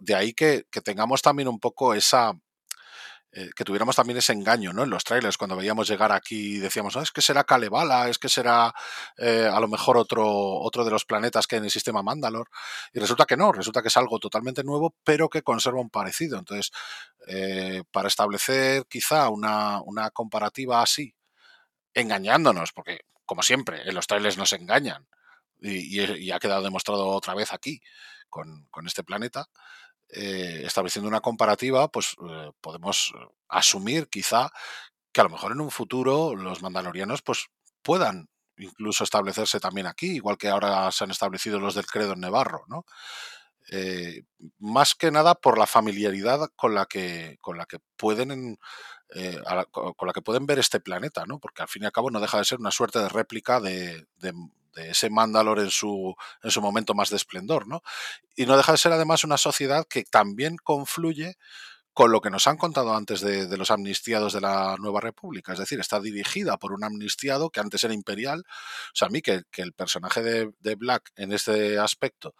[0.00, 2.32] de ahí que, tengamos también un poco esa,
[3.32, 4.84] eh, que tuviéramos también ese engaño, ¿no?
[4.84, 8.72] En los trailers, cuando veíamos llegar aquí, decíamos, es que será Kalevala, es que será
[9.18, 12.48] eh, a lo mejor otro, otro de los planetas que hay en el sistema Mandalor.
[12.94, 16.38] Y resulta que no, resulta que es algo totalmente nuevo, pero que conserva un parecido.
[16.38, 16.70] Entonces,
[17.26, 21.14] eh, para establecer quizá una, una comparativa así,
[21.92, 25.06] engañándonos, porque como siempre, en los trailers nos engañan,
[25.62, 27.80] y, ha quedado demostrado otra vez aquí
[28.28, 29.48] con, este planeta,
[30.08, 34.50] eh, estableciendo una comparativa, pues eh, podemos eh, asumir quizá
[35.12, 37.46] que a lo mejor en un futuro los mandalorianos pues
[37.82, 42.20] puedan incluso establecerse también aquí, igual que ahora se han establecido los del credo en
[42.20, 42.84] Nevarro, ¿no?
[44.58, 48.58] más que nada por la familiaridad con la que, con la que pueden
[49.70, 51.38] con la que pueden ver este planeta, ¿no?
[51.38, 54.06] Porque al fin y al cabo no deja de ser una suerte de réplica de,
[54.16, 54.34] de
[54.76, 57.82] ese Mandalor en su, en su momento más de esplendor, ¿no?
[58.36, 61.36] Y no deja de ser además una sociedad que también confluye
[61.92, 65.52] con lo que nos han contado antes de, los amnistiados de la Nueva República.
[65.52, 68.44] Es decir, está dirigida por un amnistiado que antes era imperial.
[68.46, 72.34] O sea, a mí que, el personaje de, Black en este aspecto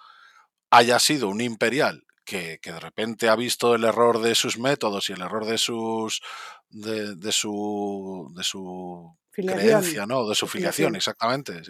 [0.71, 5.13] haya sido un imperial que, de repente ha visto el error de sus métodos y
[5.13, 6.23] el error de sus
[6.71, 10.29] de, de su de su creencia, ¿no?
[10.29, 11.63] De su filiación, exactamente.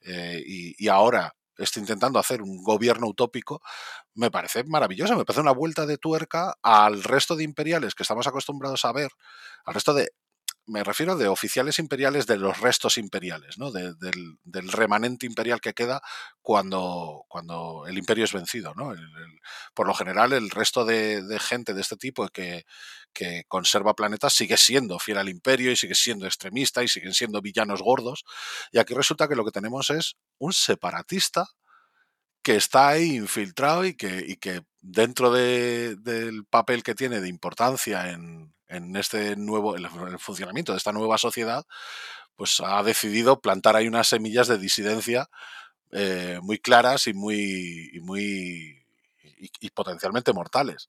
[0.00, 3.62] Eh, y, ahora está intentando hacer un gobierno utópico,
[4.14, 8.26] me parece maravilloso, me parece una vuelta de tuerca al resto de imperiales que estamos
[8.26, 9.10] acostumbrados a ver,
[9.64, 10.10] al resto de
[10.66, 13.70] me refiero de oficiales imperiales de los restos imperiales, ¿no?
[13.70, 13.96] del,
[14.72, 16.00] remanente imperial que queda
[16.42, 18.74] cuando, cuando el imperio es vencido.
[18.74, 18.92] ¿no?
[19.74, 22.64] por lo general, el resto de, gente de este tipo que,
[23.12, 27.40] que, conserva planetas sigue siendo fiel al imperio y sigue siendo extremista y siguen siendo
[27.40, 28.24] villanos gordos.
[28.72, 31.46] Y aquí resulta que lo que tenemos es un separatista
[32.42, 37.28] que está ahí infiltrado y que, y que dentro de, del papel que tiene de
[37.28, 41.66] importancia en, en este nuevo, en el funcionamiento de esta nueva sociedad,
[42.36, 45.28] pues ha decidido plantar ahí unas semillas de disidencia
[45.92, 48.84] eh, muy claras y muy, y muy
[49.60, 50.88] y potencialmente mortales.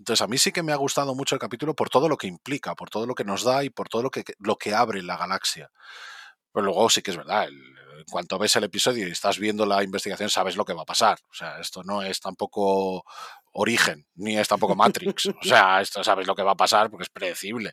[0.00, 2.26] Entonces, a mí sí que me ha gustado mucho el capítulo por todo lo que
[2.26, 5.02] implica, por todo lo que nos da y por todo lo que, lo que abre
[5.02, 5.70] la galaxia.
[6.52, 7.60] Pero luego sí que es verdad, el,
[8.00, 10.86] en cuanto ves el episodio y estás viendo la investigación, sabes lo que va a
[10.86, 11.18] pasar.
[11.30, 13.04] O sea, esto no es tampoco
[13.52, 15.26] Origen, ni es tampoco Matrix.
[15.26, 17.72] O sea, esto sabes lo que va a pasar porque es predecible.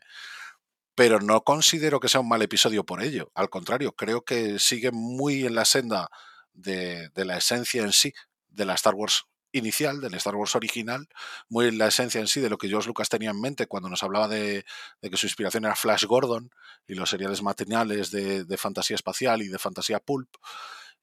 [0.94, 3.30] Pero no considero que sea un mal episodio por ello.
[3.34, 6.08] Al contrario, creo que sigue muy en la senda
[6.52, 8.12] de, de la esencia en sí
[8.48, 11.08] de la Star Wars inicial, del Star Wars original,
[11.48, 14.02] muy la esencia en sí de lo que George Lucas tenía en mente cuando nos
[14.02, 14.64] hablaba de,
[15.00, 16.50] que su inspiración era Flash Gordon
[16.86, 20.28] y los seriales matinales de, fantasía espacial y de fantasía pulp.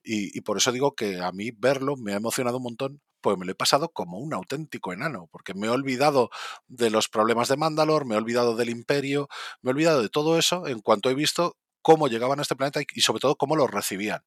[0.03, 3.37] Y, y, por eso digo que a mí verlo me ha emocionado un montón, pues
[3.39, 6.29] me lo he pasado como un auténtico enano, porque me he olvidado
[6.67, 9.27] de los problemas de Mandalor, me he olvidado del imperio,
[9.63, 12.81] me he olvidado de todo eso en cuanto he visto cómo llegaban a este planeta
[12.81, 14.23] y, y sobre todo cómo los recibían.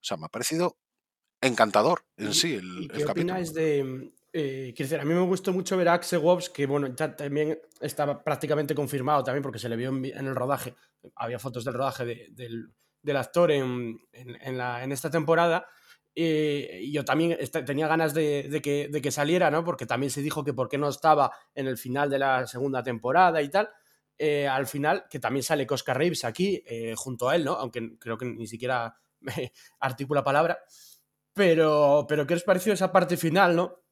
[0.00, 0.76] O sea, me ha parecido
[1.40, 4.12] encantador en sí el, ¿Y qué el opináis de...
[4.32, 7.16] Eh, quiero decir, a mí me gustó mucho ver a Axe Wobbs, que bueno, ya
[7.16, 10.74] también estaba prácticamente confirmado también porque se le vio en, en el rodaje,
[11.16, 12.72] había fotos del rodaje de, del,
[13.02, 15.66] del, actor en, en, en, la, en esta temporada,
[16.14, 19.64] eh, yo también tenía ganas de, de, que, de, que, saliera, ¿no?
[19.64, 22.82] Porque también se dijo que por qué no estaba en el final de la segunda
[22.82, 23.70] temporada y tal.
[24.18, 27.52] Eh, al final, que también sale Oscar Reeves aquí, eh, junto a él, ¿no?
[27.52, 28.94] Aunque creo que ni siquiera
[29.80, 30.58] articula palabra.
[31.40, 33.82] Pero, pero, ¿qué os pareció esa parte final, no?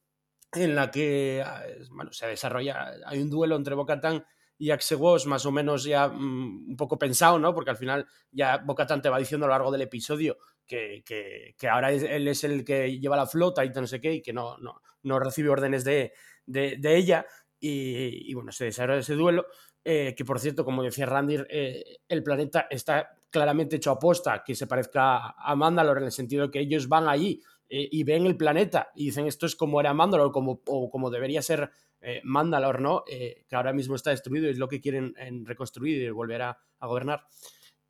[0.52, 1.42] En la que,
[1.90, 4.22] bueno, se desarrolla, hay un duelo entre Bocatán
[4.58, 7.54] y Axe más o menos ya mmm, un poco pensado, ¿no?
[7.54, 11.68] Porque al final ya Bocatán te va diciendo a lo largo del episodio que, que,
[11.70, 14.58] ahora él es el que lleva la flota y no sé qué, y que no,
[14.58, 16.12] no, no recibe órdenes de,
[16.44, 17.24] de, ella.
[17.58, 19.46] Y, y, bueno, se desarrolla ese duelo.
[19.82, 24.42] Eh, que por cierto, como decía Randir, eh, el planeta está claramente hecho a posta
[24.44, 28.26] que se parezca a Mandalore en el sentido que ellos van allí eh, y ven
[28.26, 32.20] el planeta y dicen esto es como era Mandalore como, o como debería ser eh,
[32.24, 33.04] Mandalore, ¿no?
[33.10, 36.42] Eh, que ahora mismo está destruido y es lo que quieren en reconstruir y volver
[36.42, 37.26] a gobernar.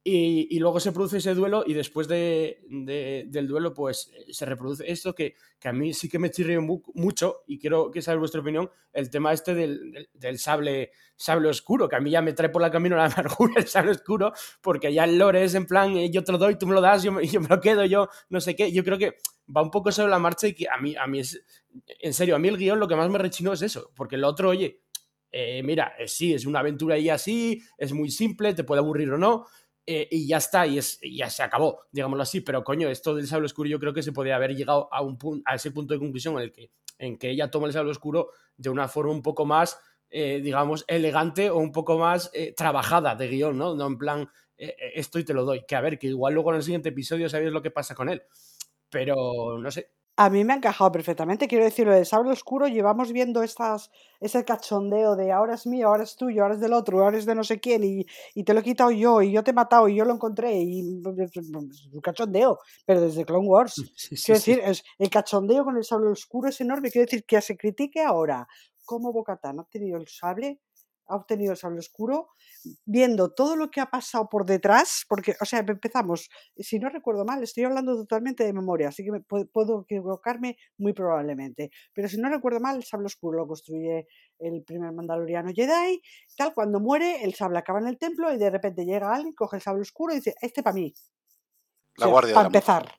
[0.04, 4.46] Y, y, luego se produce ese duelo y después de, de, del duelo pues se
[4.46, 6.62] reproduce esto que, que, a mí sí que me chirrió
[6.94, 11.48] mucho y quiero que saber vuestra opinión, el tema este del, del, del, sable, sable
[11.48, 14.32] oscuro, que a mí ya me trae por la camino la amargura el sable oscuro,
[14.62, 16.80] porque ya el lore es en plan, eh, yo te lo doy, tú me lo
[16.80, 19.16] das, yo, yo me lo quedo, yo no sé qué, yo creo que
[19.54, 21.44] va un poco sobre la marcha y que a mí, a mí es,
[22.00, 24.24] en serio, a mí el guion lo que más me rechinó es eso, porque el
[24.24, 24.80] otro, oye,
[25.30, 29.10] eh, mira, eh, sí, es una aventura y así, es muy simple, te puede aburrir
[29.10, 29.46] o no,
[29.90, 33.26] eh, y ya está, y, es, ya se acabó, digámoslo así, pero coño, esto del
[33.26, 35.94] sable oscuro yo creo que se podría haber llegado a, un punto, a ese punto
[35.94, 39.12] de conclusión en el que, en que ella toma el sable oscuro de una forma
[39.12, 43.74] un poco más, eh, digamos, elegante o un poco más eh, trabajada de guion, ¿no?
[43.74, 46.56] No en plan, esto y te lo doy, que a ver, que igual luego en
[46.56, 48.24] el siguiente episodio sabéis lo que pasa con él,
[48.90, 51.46] pero no sé, a mí me ha encajado perfectamente.
[51.46, 55.86] Quiero decir, lo del sable oscuro, llevamos viendo estas, ese cachondeo de ahora es mío,
[55.86, 58.04] ahora es tuyo, ahora es del otro, ahora es de no sé quién, y,
[58.34, 60.52] y te lo he quitado yo, y yo te he matado, y yo lo encontré,
[60.60, 60.82] y
[61.92, 63.74] un cachondeo, pero desde Clone Wars.
[63.94, 64.50] Sí, sí, quiero sí.
[64.52, 66.90] decir, es, el cachondeo con el sable oscuro es enorme.
[66.90, 68.46] Quiero decir, que se critique ahora
[68.84, 70.58] cómo Bocatán ha obtenido el sable,
[71.08, 72.28] ha obtenido el sable oscuro,
[72.84, 77.24] viendo todo lo que ha pasado por detrás, porque, o sea, empezamos, si no recuerdo
[77.24, 82.18] mal, estoy hablando totalmente de memoria, así que me, puedo equivocarme muy probablemente, pero si
[82.18, 84.06] no recuerdo mal, el sable oscuro lo construye
[84.38, 86.02] el primer mandaloriano Jedi,
[86.36, 89.56] tal, cuando muere, el sable acaba en el templo y de repente llega alguien, coge
[89.56, 90.94] el sable oscuro y dice, este para mí.
[91.96, 92.34] La o sea, guardia.
[92.34, 92.82] Para empezar.
[92.82, 92.98] Mujer.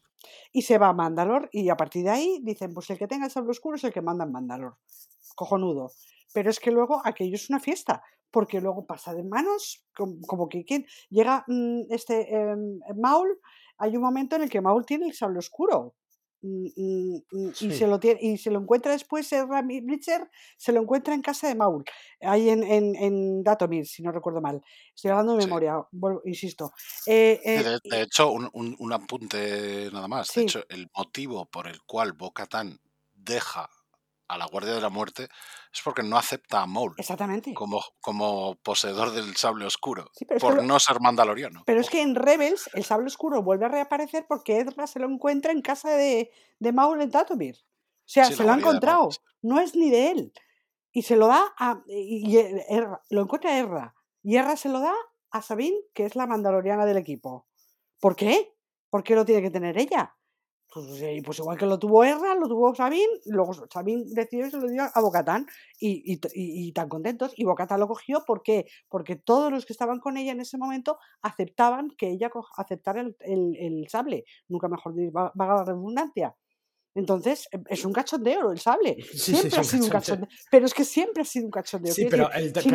[0.52, 3.26] Y se va a Mandalor y a partir de ahí dicen, pues el que tenga
[3.26, 4.78] el sable oscuro es el que manda en Mandalor.
[5.36, 5.92] Cojonudo.
[6.34, 10.50] Pero es que luego aquello es una fiesta, porque luego pasa de manos, como, como
[10.50, 10.64] que
[11.10, 12.56] llega mmm, este eh,
[12.96, 13.40] Maul,
[13.78, 15.96] hay un momento en el que Maul tiene el sable oscuro.
[16.42, 17.68] Y, y, y, sí.
[17.68, 19.30] y, se lo tiene, y se lo encuentra después
[19.84, 21.84] Blitzer, se lo encuentra en casa de Maul,
[22.22, 24.62] ahí en, en, en Datomir, si no recuerdo mal.
[24.96, 25.98] Estoy hablando de memoria, sí.
[26.00, 26.72] bueno, insisto.
[27.06, 30.30] Eh, eh, de, de, hecho, un, un, un, apunte nada más.
[30.30, 30.40] Sí.
[30.40, 32.80] De hecho, el motivo por el cual Bo-Katan
[33.14, 33.70] deja
[34.30, 35.28] a la Guardia de la Muerte
[35.74, 37.54] es porque no acepta a Maul Exactamente.
[37.54, 41.64] Como, como poseedor del sable oscuro, sí, por no ser mandaloriano.
[41.66, 45.10] Pero es que en Rebels el sable oscuro vuelve a reaparecer porque Ezra se lo
[45.10, 47.56] encuentra en casa de, de Maul en Datomir.
[47.58, 49.10] O sea, sí, se lo ha encontrado,
[49.42, 50.34] no es ni de él.
[50.92, 51.82] Y se lo da a.
[51.88, 53.96] Y, y Erra, lo encuentra Erra.
[54.24, 54.94] Y Erra se lo da
[55.32, 57.48] a Sabine, que es la mandaloriana del equipo.
[58.00, 58.56] ¿Por qué?
[58.90, 60.16] ¿Por qué lo tiene que tener ella?
[60.72, 60.86] Pues,
[61.26, 64.68] pues igual que lo tuvo Erra, lo tuvo Sabine, luego Sabine decidió y se lo
[64.68, 65.48] dio a Bocatán
[65.80, 67.34] y, y, y, tan contentos.
[67.36, 68.68] Y Bocatán lo cogió ¿por qué?
[68.88, 73.16] porque todos los que estaban con ella en ese momento aceptaban que ella aceptara el,
[73.22, 74.26] el, el sable.
[74.48, 76.36] Nunca mejor va la redundancia.
[76.96, 78.98] Entonces, em, es un cachondeo el sable.
[79.14, 80.30] siempre ha sido un cachondeo.
[80.50, 81.94] Pero es que siempre ha sido un cachondeo.
[81.94, 82.30] Sí, pero,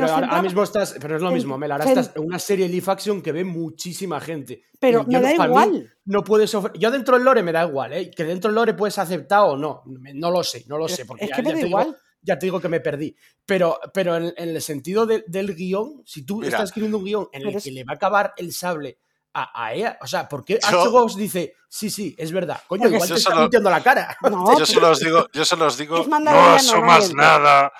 [0.08, 0.96] ahora, mismo estás.
[1.00, 1.72] Pero es lo mismo, Mel.
[1.72, 4.62] Ahora estás en una serie live action que ve muchísima gente.
[4.78, 5.92] Pero me da igual.
[6.04, 8.10] No puedes Yo dentro del lore me da igual, ¿eh?
[8.10, 9.82] Que dentro del lore puedes aceptar o no.
[9.86, 11.04] No lo sé, no lo sé.
[11.06, 11.96] Porque es que me da igual.
[12.22, 13.16] ya te digo que me perdí.
[13.44, 17.62] Pero, pero en, el sentido del guion, si tú estás escribiendo un guion en el
[17.62, 18.98] que le va a acabar el sable
[19.34, 19.98] a, ella.
[20.00, 22.62] O sea, ¿por qué yo, dice, sí, sí, es verdad?
[22.66, 24.16] Coño, igual te está mintiendo la cara.
[24.58, 27.72] yo, se los digo, yo se los digo, no asumas nada,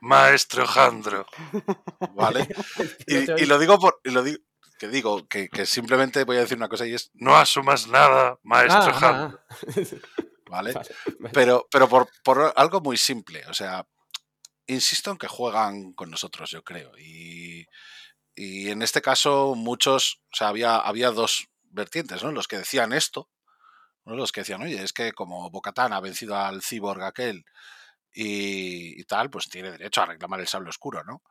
[0.00, 1.26] maestro Jandro.
[2.14, 2.48] ¿Vale?
[3.06, 4.00] Y, lo digo por.
[4.04, 4.38] lo digo,
[4.78, 8.92] que digo, que, simplemente voy a decir una cosa y es, no asumas nada, maestro
[8.92, 9.40] ah, Jandro.
[10.50, 10.74] ¿Vale?
[11.32, 13.86] Pero, pero por, por algo muy simple, o sea,
[14.66, 16.92] insisto en que juegan con nosotros, yo creo.
[16.98, 17.51] Y
[18.34, 22.32] y en este caso, muchos, o sea, había, había dos vertientes, ¿no?
[22.32, 23.28] Los que decían esto,
[24.04, 24.14] ¿no?
[24.14, 27.44] los que decían, oye, es que como Bocatán ha vencido al cyborg aquel
[28.14, 31.22] y, tal, pues tiene derecho a reclamar el sable oscuro, ¿no?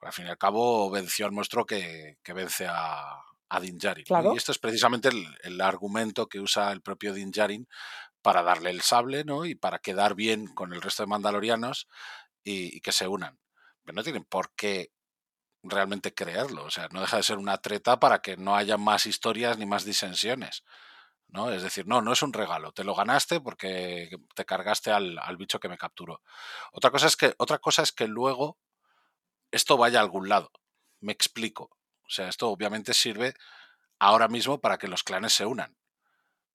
[0.00, 4.36] al fin y al cabo venció al monstruo que, que vence a, a Din Y
[4.36, 7.32] esto es precisamente el, argumento que usa el propio Din
[8.20, 9.46] para darle el sable, ¿no?
[9.46, 11.88] Y para quedar bien con el resto de mandalorianos
[12.42, 13.38] y, y que se unan.
[13.82, 14.90] Pero no tienen por qué
[15.64, 16.64] realmente creerlo.
[16.64, 19.66] O sea, no deja de ser una treta para que no haya más historias ni
[19.66, 20.64] más disensiones.
[21.28, 21.50] ¿no?
[21.50, 25.58] Es decir, no, no es un regalo, te lo ganaste porque te cargaste al, bicho
[25.58, 26.22] que me capturó.
[26.72, 28.58] Otra cosa, es que, otra cosa es que luego
[29.50, 30.52] esto vaya a algún lado.
[31.00, 31.70] Me explico.
[32.06, 33.34] O sea, esto obviamente sirve
[33.98, 35.76] ahora mismo para que los clanes se unan.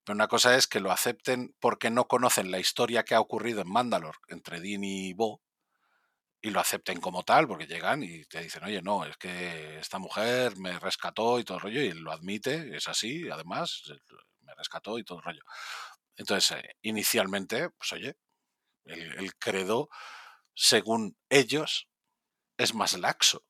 [0.04, 3.60] Pero una cosa es que lo acepten porque no conocen la historia que ha ocurrido
[3.60, 5.42] en Mandalor entre Din y Bo,
[6.42, 9.98] y lo acepten como tal, porque llegan y te dicen, oye, no, es que esta
[9.98, 13.82] mujer me rescató y todo el rollo, y lo admite, es así, además,
[14.40, 15.42] me rescató y todo el rollo.
[16.16, 18.16] Entonces, eh, inicialmente, pues oye,
[18.84, 19.88] el, credo,
[20.54, 21.88] según ellos,
[22.56, 23.44] es más laxo.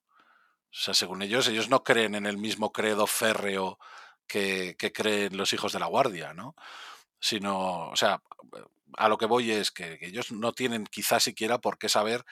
[0.73, 3.79] O sea, según ellos, ellos no creen en el mismo credo férreo
[4.27, 6.55] que, que creen los hijos de la guardia, ¿no?
[7.19, 8.23] Sino, o sea,
[8.97, 12.25] a lo que voy es que, ellos no tienen quizás siquiera por qué saber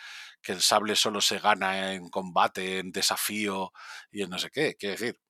[0.43, 3.73] que el sable solo se gana en combate, en desafío
[4.11, 4.77] y en no sé qué.
[4.77, 5.21] Quiero decir,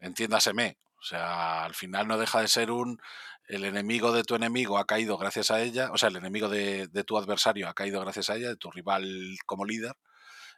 [0.00, 0.78] entiéndaseme.
[0.98, 3.00] O sea, al final no deja de ser un
[3.48, 6.88] el enemigo de tu enemigo ha caído gracias a ella, o sea, el enemigo de,
[7.06, 9.94] tu adversario ha caído gracias a ella, de tu rival como líder,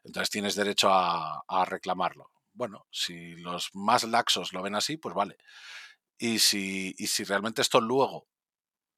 [0.05, 2.31] entonces tienes derecho a, reclamarlo.
[2.53, 5.39] Bueno, si los más laxos lo ven así, pues vale.
[6.19, 8.29] Y si, y si realmente esto luego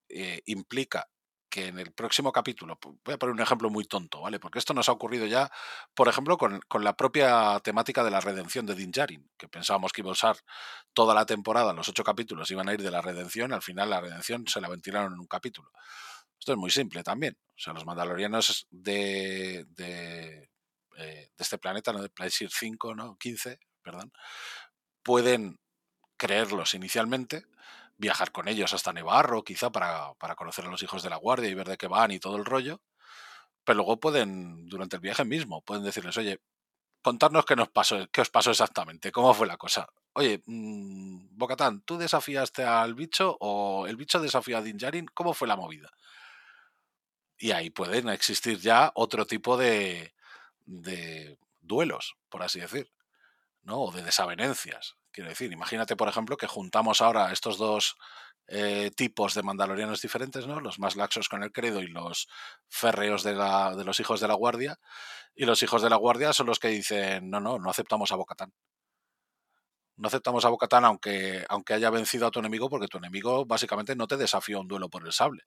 [0.08, 1.08] eh, implica
[1.48, 4.38] que en el próximo capítulo, voy a poner un ejemplo muy tonto, ¿vale?
[4.38, 5.50] Porque esto nos ha ocurrido ya,
[5.94, 10.02] por ejemplo, con, la propia temática de la redención de Din Djarin, que pensábamos que
[10.02, 10.36] iba a usar
[10.92, 14.00] toda la temporada, los ocho capítulos iban a ir de la redención, al final la
[14.00, 15.70] redención se la ventilaron en un capítulo.
[16.38, 17.38] Esto es muy simple también.
[17.56, 20.50] O sea, los mandalorianos de, de,
[20.98, 22.02] eh, este planeta, ¿no?
[22.02, 23.16] de Playsir 5, ¿no?
[23.16, 24.12] 15, perdón,
[25.02, 25.58] pueden
[26.16, 27.46] creerlos inicialmente,
[27.98, 31.54] viajar con ellos hasta Nevarro, quizá para, conocer a los hijos de la guardia y
[31.54, 32.82] ver de qué van y todo el rollo.
[33.64, 36.40] Pero luego pueden, durante el viaje mismo, pueden decirles, oye,
[37.02, 39.88] contarnos qué nos pasó, qué os pasó exactamente, cómo fue la cosa.
[40.12, 45.06] Oye, mmm, Bocatán, ¿tú desafiaste al bicho o el bicho desafió a Dinjarin?
[45.14, 45.90] ¿Cómo fue la movida?
[47.38, 50.14] Y ahí pueden existir ya otro tipo de,
[50.64, 52.90] de duelos, por así decir,
[53.62, 53.82] ¿no?
[53.82, 54.96] O de desavenencias.
[55.16, 57.96] Quiero decir, imagínate, por ejemplo, que juntamos ahora estos dos
[58.48, 60.60] eh, tipos de mandalorianos diferentes, ¿no?
[60.60, 62.28] Los más laxos con el credo y los
[62.68, 64.78] férreos de, la, de los hijos de la guardia.
[65.34, 68.16] Y los hijos de la guardia son los que dicen, no, no, no aceptamos a
[68.16, 68.52] Bocatán.
[69.96, 73.96] No aceptamos a Bocatán aunque, aunque haya vencido a tu enemigo, porque tu enemigo básicamente
[73.96, 75.44] no te desafió un duelo por el sable.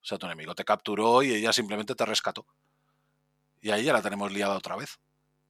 [0.00, 2.46] O sea, tu enemigo te capturó y ella simplemente te rescató.
[3.60, 4.98] Y ahí ya la tenemos liada otra vez.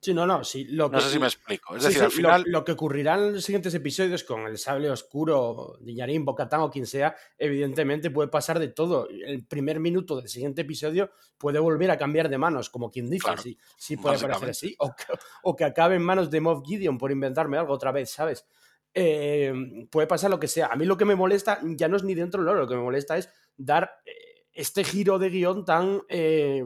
[0.05, 1.75] Sí, no, no, sí, lo no sé si me explico.
[1.77, 2.45] Es decir, al final.
[2.47, 6.87] Lo, que ocurrirá en los siguientes episodios con el sable oscuro, Diñarín, Bocatán o quien
[6.87, 9.09] sea, evidentemente puede pasar de todo.
[9.09, 13.31] El primer minuto del siguiente episodio puede volver a cambiar de manos, como quien dice.
[13.43, 14.77] sí, sí puede parecer así.
[15.43, 18.45] O que, acabe en manos de Moff Gideon por inventarme algo otra vez, ¿sabes?
[18.93, 19.55] Eh,
[19.91, 20.67] puede pasar lo que sea.
[20.67, 22.77] A mí lo que me molesta ya no es ni dentro del loro, lo que
[22.77, 26.03] me molesta es dar eh, este giro de guion tan.
[26.11, 26.63] Eh,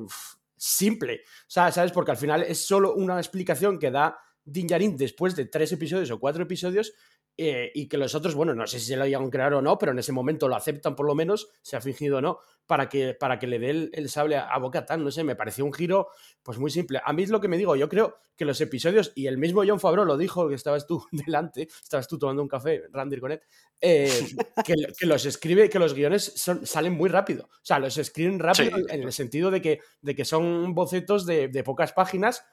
[0.58, 1.22] simple.
[1.24, 1.92] O sea, ¿sabes?
[1.92, 6.18] Porque al final es solo una explicación que da Din después de tres episodios o
[6.18, 6.92] cuatro episodios
[7.40, 9.78] eh, y que los otros, bueno, no sé si se lo hayan creado o no,
[9.78, 12.88] pero en ese momento lo aceptan por lo menos, se ha fingido o no, para
[12.88, 15.04] que, para que le dé el, sable a, a Bocatán.
[15.04, 16.08] No sé, me pareció un giro
[16.42, 17.00] pues muy simple.
[17.04, 19.62] A mí es lo que me digo, yo creo que los episodios, y el mismo
[19.64, 23.30] John Favreau lo dijo, que estabas tú delante, estabas tú tomando un café, Randy con
[23.30, 23.40] él,
[23.80, 24.10] eh,
[24.66, 27.44] que, que, los escribe, que los guiones son, salen muy rápido.
[27.44, 28.84] O sea, los escriben rápido sí.
[28.88, 32.44] en el sentido de que, de que son bocetos de, de pocas páginas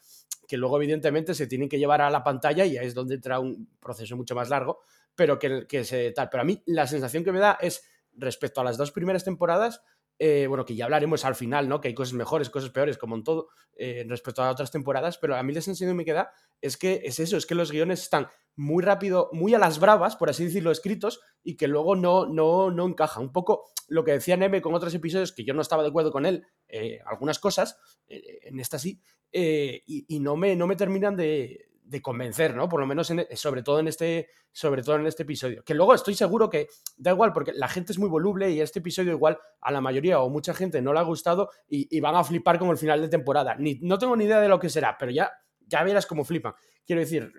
[0.48, 3.40] que luego evidentemente se tienen que llevar a la pantalla y ahí es donde entra
[3.40, 4.82] un proceso mucho más largo,
[5.16, 6.30] pero que, que se tal.
[6.30, 9.82] Pero a mí la sensación que me da es, respecto a las dos primeras temporadas,
[10.18, 11.82] eh, bueno, que ya hablaremos al final, ¿no?
[11.82, 15.36] Que hay cosas mejores, cosas peores, como en todo, eh, respecto a otras temporadas, pero
[15.36, 18.02] a mí la sensación que me queda es que es eso, es que los guiones
[18.02, 22.26] están muy rápido, muy a las bravas, por así decirlo, escritos, y que luego no,
[22.26, 23.20] no, no encaja.
[23.20, 26.12] Un poco lo que decía Neme con otros episodios, que yo no estaba de acuerdo
[26.12, 29.02] con él, eh, algunas cosas, en esta sí,
[29.32, 32.68] y, y, no, me, no me terminan de, de convencer, ¿no?
[32.68, 35.64] Por lo menos en, sobre, todo en este, sobre todo en este episodio.
[35.64, 36.68] Que luego estoy seguro que
[36.98, 40.20] da igual, porque la gente es muy voluble y este episodio igual a la mayoría
[40.20, 43.08] o mucha gente no le ha gustado y, van a flipar con el final de
[43.08, 43.56] temporada.
[43.56, 45.32] Ni, no tengo ni idea de lo que será, pero ya,
[45.68, 46.54] ya verás cómo flipan.
[46.86, 47.32] Quiero decir,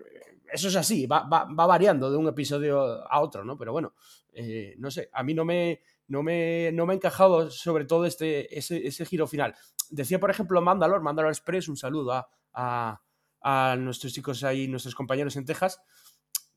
[0.53, 2.80] eso es así, va, va, va variando de un episodio
[3.11, 3.57] a otro, ¿no?
[3.59, 3.94] Pero bueno,
[4.32, 8.07] eh, no sé, a mí no me, no me, no me ha encajado sobre todo
[8.07, 9.55] este, ese, giro final.
[9.90, 13.01] Decía, por ejemplo, Mandalor, Mandalor Express, un saludo a
[13.49, 15.80] a nuestros chicos ahí, nuestros compañeros en Texas,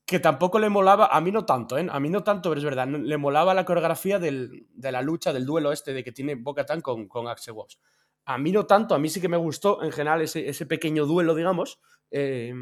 [0.04, 1.86] que tampoco le molaba, a mí no tanto, ¿eh?
[1.88, 5.32] a mí no tanto, pero es verdad, le molaba la coreografía del, de la lucha,
[5.32, 7.78] del duelo este de que tiene Boca Tan con, con Axel Wobbs.
[8.24, 11.06] A mí no tanto, a mí sí que me gustó en general ese, ese pequeño
[11.06, 11.78] duelo, digamos.
[12.10, 12.52] Eh,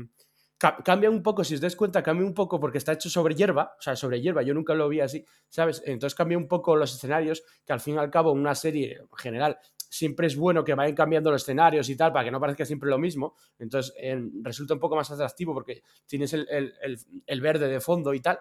[0.59, 3.35] ca cambia un poco, si os dais cuenta, cambia un poco porque está hecho sobre
[3.35, 5.83] hierba, o sea, sobre hierba, yo nunca lo vi así, ¿sabes?
[5.87, 9.17] Entonces cambia un poco los escenarios, que al fin y al cabo una serie en
[9.17, 9.59] general
[9.89, 12.91] siempre es bueno que vayan cambiando los escenarios y tal, para que no parezca siempre
[12.91, 13.35] lo mismo.
[13.59, 18.15] Entonces eh, resulta un poco más atractivo porque tienes el, el, el, verde de fondo
[18.15, 18.39] y tal.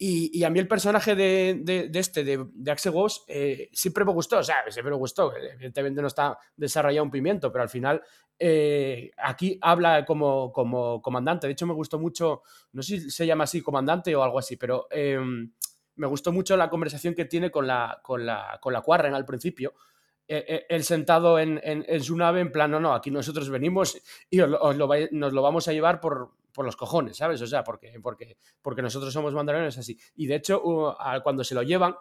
[0.00, 2.94] Y, y, a mí el personaje de, de, este, de, de Axel
[3.26, 5.36] eh, siempre me gustó, o sea, siempre me gustó.
[5.36, 8.00] Evidentemente no está desarrollado un pimiento, pero al final
[8.38, 11.48] eh, aquí habla como, como comandante.
[11.48, 14.56] De hecho, me gustó mucho, no sé si se llama así, comandante o algo así,
[14.56, 15.18] pero eh,
[15.96, 19.26] me gustó mucho la conversación que tiene con la, con la, con la Quarren al
[19.26, 19.74] principio,
[20.28, 23.98] él sentado en, en, en, su nave en plan, no, no, aquí nosotros venimos
[24.28, 27.40] y os, os lo, nos lo vamos a llevar por, por, los cojones, ¿sabes?
[27.40, 29.98] O sea, porque, porque, porque nosotros somos mandalorianos así.
[30.16, 30.62] Y de hecho,
[31.22, 31.94] cuando se lo llevan,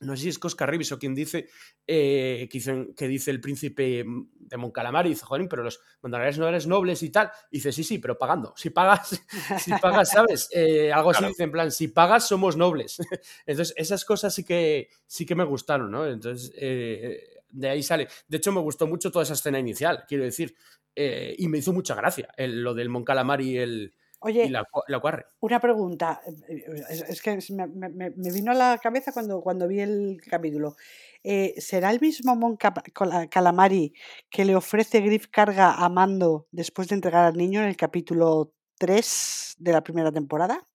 [0.00, 1.48] no sé si es Cosca Ribis o quien dice,
[1.86, 6.38] eh, que, dicen, que dice el príncipe de Moncalamar y dice, joder, pero los mandalorianos
[6.38, 7.30] no eres nobles y tal.
[7.50, 8.52] Y dice, sí, sí, pero pagando.
[8.56, 9.22] Si pagas,
[9.58, 10.50] si pagas, ¿sabes?
[10.56, 12.98] Eh, algo así dice en plan, si pagas, somos nobles.
[13.46, 16.06] Entonces, esas cosas sí que, sí que me gustaron, ¿no?
[16.06, 18.08] Entonces, eh, de ahí sale.
[18.28, 20.54] De hecho, me gustó mucho toda esa escena inicial, quiero decir.
[20.94, 23.94] Eh, y me hizo mucha gracia el, lo del Moncalamar y el.
[24.20, 26.22] Oye, y la, la una pregunta.
[26.48, 30.76] Es, es que me, me, me, vino a la cabeza cuando, cuando vi el capítulo.
[31.22, 33.92] Eh, ¿Será el mismo Mon Calamari
[34.30, 38.54] que le ofrece Griff Carga a Mando después de entregar al niño en el capítulo
[38.78, 40.66] 3 de la primera temporada?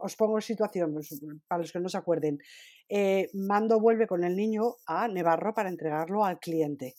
[0.00, 2.38] Os pongo en situación, pues, para los que no se acuerden.
[2.88, 6.94] Eh, Mando vuelve con el niño a Nevarro para entregarlo al cliente.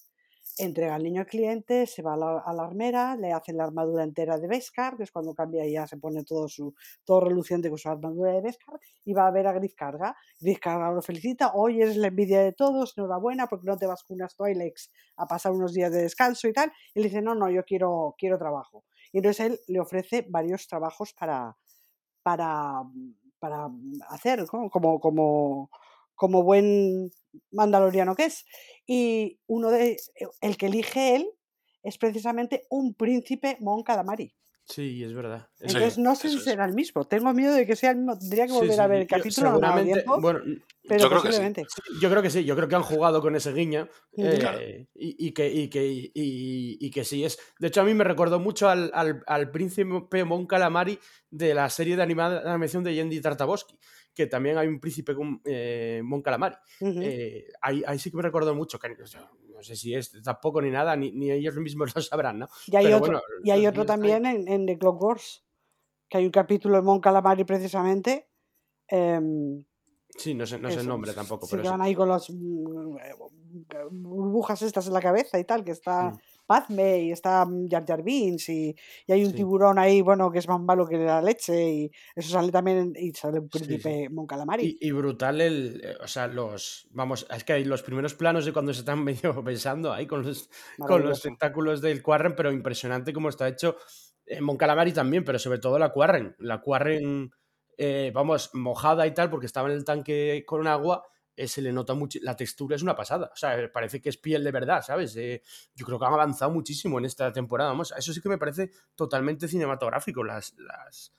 [0.60, 4.04] Entrega al niño al cliente, se va a la, a armera, le hacen la armadura
[4.04, 6.74] entera de Beskar, que es cuando cambia y ya se pone todo su
[7.06, 10.16] todo reluciente con su armadura de Beskar, y va a ver a Griff Carga.
[10.60, 14.16] Carga lo felicita, hoy eres la envidia de todos, enhorabuena, porque no te vas con
[14.16, 16.72] unas Twi'leks a pasar unos días de descanso y tal.
[16.96, 18.84] Y le dice, no, no, yo quiero, quiero trabajo.
[19.12, 21.56] Y entonces él le ofrece varios trabajos para,
[22.28, 22.84] para,
[23.40, 23.70] para
[24.10, 25.70] hacer, como, como,
[26.14, 27.10] como buen
[27.52, 28.46] mandaloriano que es.
[28.86, 29.96] Y uno de
[30.42, 31.30] el que elige él
[31.84, 34.34] es precisamente un príncipe Mon Calamari.
[34.68, 35.48] Sí, es verdad.
[35.62, 36.70] Entonces sí, no sé si será es.
[36.70, 37.06] el mismo.
[37.06, 38.20] Tengo miedo de que sea el mismo.
[38.20, 38.82] Tendría que volver sí, sí.
[38.82, 39.48] a ver el capítulo.
[39.48, 40.40] Yo, seguramente, tiempo, bueno,
[40.88, 41.64] pero yo creo posiblemente.
[41.64, 42.00] Que sí.
[42.02, 42.44] Yo creo que sí.
[42.44, 43.88] Yo creo que han jugado con ese guiño
[44.18, 44.60] eh, claro.
[44.62, 47.40] y, y, que, y, que, y, y, que sí es.
[47.60, 51.00] De hecho, a mí me recordó mucho al, al, al príncipe Mon Calamari
[51.30, 53.78] de la serie de animada, animación de Yendi Tartaboski
[54.14, 56.56] que también hay un príncipe con eh, Mon Calamari.
[56.80, 57.04] Uh -huh.
[57.04, 58.88] eh, ahí, ahí, sí que me recuerdo mucho, que
[59.58, 62.48] no sé si es tampoco ni nada, ni, ni ellos mismos lo sabrán, ¿no?
[62.68, 65.44] Y hay Pero otro, bueno, y hay otro también en, en, The Clock Wars,
[66.08, 68.30] que hay un capítulo de Mon Calamari precisamente.
[68.90, 69.20] Eh,
[70.18, 71.46] Sí, no sé, no sé el nombre tampoco.
[71.46, 72.32] Sí, pero que van ahí con las
[73.92, 76.20] burbujas estas en la cabeza y tal, que está mm.
[76.48, 78.76] Padme y está Jar Jar Binks y,
[79.06, 79.38] y hay un sí.
[79.38, 83.12] tiburón ahí, bueno, que es más malo que la leche y eso sale también y
[83.14, 84.78] sale un príncipe sí, Mon Calamari.
[84.80, 88.46] Y, y, brutal el, eh, o sea, los, vamos, es que hay los primeros planos
[88.46, 92.52] de cuando se están medio besando ahí con los, con los tentáculos del Quarren, pero
[92.52, 93.76] impresionante cómo está hecho.
[94.26, 96.36] En Mon Calamari también, pero sobre todo la Quarren.
[96.40, 97.32] La Quarren
[97.78, 101.04] eh, vamos, mojada y tal, porque estaba en el tanque con agua,
[101.38, 104.18] eh, se le nota mucho, la textura es una pasada, o sea, parece que es
[104.18, 105.16] piel de verdad, ¿sabes?
[105.18, 105.44] Eh,
[105.76, 108.72] yo creo que han avanzado muchísimo en esta temporada, vamos, eso sí que me parece
[108.96, 111.14] totalmente cinematográfico, las, las,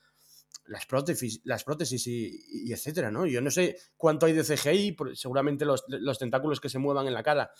[0.65, 3.25] las prótesis, las prótesis y, etcétera, ¿no?
[3.25, 7.13] Yo no sé cuánto hay de CGI, seguramente los, los, tentáculos que se muevan en
[7.13, 7.51] la cara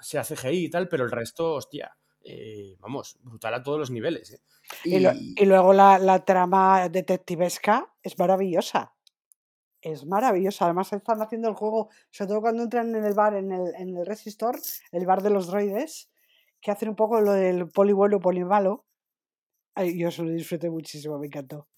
[0.00, 1.94] sea CGI y tal, pero el resto, hostia,
[2.24, 4.40] eh, vamos, brutal a todos los niveles.
[4.84, 4.96] Y...
[4.96, 8.95] y, luego la, la, trama detectivesca es maravillosa.
[9.86, 10.64] Es maravillosa.
[10.64, 13.96] Además, están haciendo el juego, sobre todo cuando entran en el bar, en el, en
[13.96, 14.58] el Resistor,
[14.90, 16.10] el bar de los droides,
[16.60, 18.84] que hacen un poco lo del poli bueno, poli malo.
[19.76, 21.68] yo eso lo disfruté muchísimo, me encantó.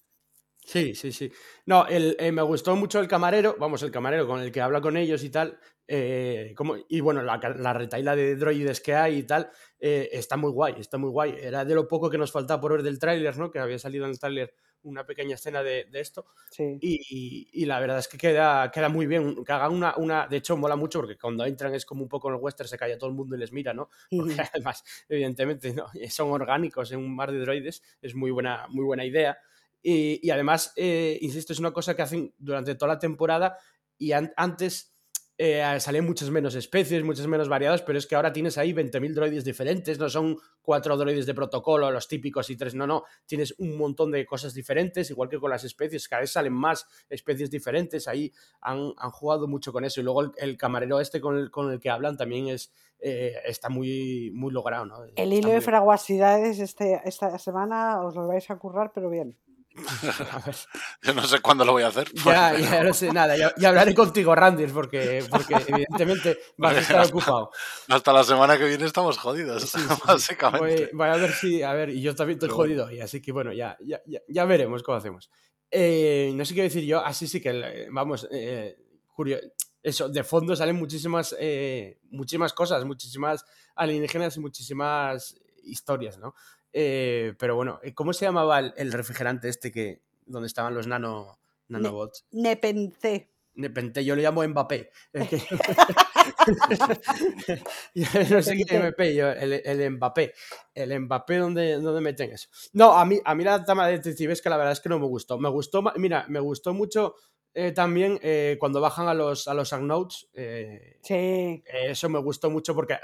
[0.65, 1.31] Sí, sí, sí.
[1.67, 4.81] No, el, eh, me gustó mucho el camarero, vamos, el camarero con el que habla
[4.81, 5.59] con ellos y tal.
[5.87, 10.35] Eh, como, y bueno, la, la, retaila de droides que hay y tal, eh, está
[10.35, 11.35] muy guay, está muy guay.
[11.39, 13.51] Era de lo poco que nos faltaba por ver del tráiler, ¿no?
[13.51, 14.53] Que había salido en el tráiler
[14.83, 16.25] una pequeña escena de, de esto.
[16.51, 16.77] Sí.
[16.81, 19.43] Y, y, la verdad es que queda, queda muy bien.
[19.43, 20.27] Que hagan una, una.
[20.27, 22.77] De hecho, mola mucho porque cuando entran es como un poco en el western, se
[22.77, 23.89] calla todo el mundo y les mira, ¿no?
[24.09, 25.87] Porque además, evidentemente, ¿no?
[26.09, 27.81] son orgánicos en un mar de droides.
[28.01, 29.37] Es muy buena, muy buena idea.
[29.81, 33.57] Y, y además, eh, insisto, es una cosa que hacen durante toda la temporada
[33.97, 34.93] y an antes
[35.41, 39.13] eh, salían muchas menos especies, muchas menos variadas, pero es que ahora tienes ahí 20.000
[39.13, 43.55] droides diferentes, no son cuatro droides de protocolo, los típicos y tres, no, no, tienes
[43.57, 47.49] un montón de cosas diferentes, igual que con las especies, cada vez salen más especies
[47.49, 50.01] diferentes, ahí han, han jugado mucho con eso.
[50.01, 53.35] Y luego el, el camarero este con el, con el, que hablan también es, eh,
[53.45, 54.87] está muy, muy logrado.
[54.87, 55.05] ¿no?
[55.15, 59.37] El hilo de fraguasidades este, esta semana os lo vais a currar, pero bien.
[61.01, 62.11] Yo no sé cuándo lo voy a hacer.
[62.25, 63.37] Ya, ya no sé nada.
[63.37, 67.51] Ya, ya hablaré contigo, Randis, porque, porque evidentemente vas a estar ocupado.
[67.87, 70.85] Hasta la semana que viene estamos jodidos, sí, sí, básicamente.
[70.87, 73.31] Voy, voy, a ver si, a ver, y yo también estoy jodido hoy, así que
[73.31, 75.29] bueno, ya, ya, ya, veremos cómo hacemos.
[75.71, 78.77] Eh, no sé qué decir yo, así sí que, vamos, eh,
[79.13, 79.47] curioso.
[79.81, 86.35] Eso, de fondo salen muchísimas, eh, muchísimas cosas, muchísimas alienígenas y muchísimas historias, ¿no?
[86.73, 90.87] Eh, pero bueno, eh, ¿cómo se llamaba el, el, refrigerante este que donde estaban los
[90.87, 92.25] nano, nanobots?
[92.31, 93.31] Ne Nepente.
[93.55, 94.91] Nepente, yo le llamo Mbappé.
[95.11, 95.41] Es que...
[98.29, 100.33] no sé qué MP, yo, el, el, Mbappé.
[100.73, 102.47] El Mbappé, ¿dónde, dónde meten eso?
[102.73, 105.07] No, a mí, a mí la trama de detectivesca la verdad es que no me
[105.07, 105.37] gustó.
[105.37, 107.15] Me gustó, mira, me gustó mucho
[107.53, 111.63] eh, también eh, cuando bajan a los, a los Unknowns, eh, sí.
[111.65, 112.97] eso me gustó mucho porque,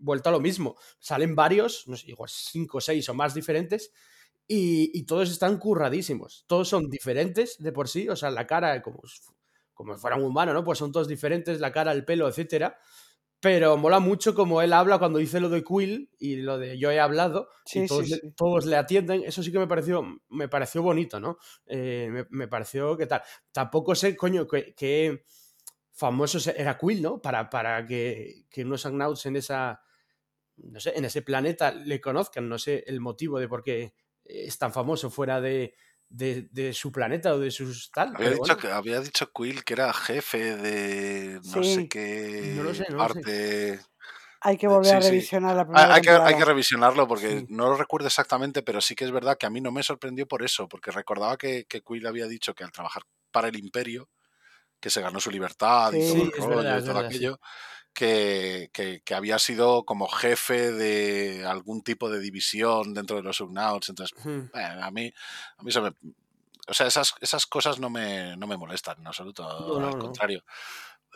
[0.00, 3.92] vuelto a lo mismo, salen varios, no sé, igual cinco, seis o más diferentes,
[4.48, 6.44] y, y, todos están curradísimos.
[6.46, 9.02] Todos son diferentes de por sí, o sea, la cara, como,
[9.74, 10.62] como fuera un humano, ¿no?
[10.62, 12.78] Pues son todos diferentes, la cara, el pelo, etcétera.
[13.40, 16.90] Pero mola mucho como él habla cuando dice lo de Quill y lo de yo
[16.90, 19.24] he hablado sí, y todos, sí, todos, le, atienden.
[19.24, 21.38] Eso sí que me pareció, me pareció bonito, ¿no?
[21.66, 23.22] Eh, me, me, pareció que tal.
[23.52, 25.24] Tampoco sé, coño, que, que
[25.92, 27.20] famoso era Quill, ¿no?
[27.20, 29.82] Para, para que, que unos Unknowns en esa,
[30.56, 32.48] no sé, en ese planeta le conozcan.
[32.48, 35.74] No sé el motivo de por qué es tan famoso fuera de,
[36.08, 38.14] de, de, su planeta o de sus tal.
[38.14, 38.56] Había, dicho, bueno.
[38.58, 41.74] que, había dicho Quill que era jefe de no sí.
[41.74, 43.76] sé qué no lo sé, no parte.
[43.76, 43.88] Lo sé.
[44.42, 45.56] Hay que volver sí, a revisionar sí.
[45.56, 47.46] la primera hay, hay, que, hay, que, revisionarlo porque sí.
[47.48, 50.28] no lo recuerdo exactamente, pero sí que es verdad que a mí no me sorprendió
[50.28, 53.02] por eso, porque recordaba que, que Quill había dicho que al trabajar
[53.32, 54.08] para el Imperio,
[54.86, 57.40] que se ganó su libertad y todo, el rollo, verdad, y todo verdad, aquello,
[57.92, 63.40] que, que, que, había sido como jefe de algún tipo de división dentro de los
[63.40, 63.88] Ugnauts.
[63.88, 64.52] Entonces, hmm.
[64.52, 65.12] bueno, a mí,
[65.56, 65.92] a mí se me.
[66.68, 69.42] O sea, esas, esas cosas no me, no me molestan en absoluto.
[69.42, 70.44] No, no, al contrario.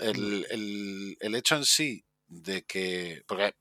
[0.01, 0.07] No.
[0.07, 3.23] El, el, el, hecho en sí de que.
[3.29, 3.55] Porque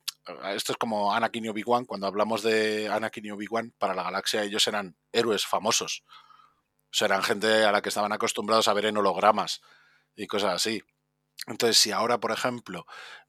[0.56, 1.86] esto es como Anakin y Obi-Wan.
[1.86, 6.04] Cuando hablamos de Anakin y Obi-Wan, para la galaxia ellos eran héroes famosos.
[6.86, 9.62] O sea, eran gente a la que estaban acostumbrados a ver en hologramas
[10.16, 10.82] y cosas así.
[11.48, 12.86] Entonces, si ahora, por ejemplo,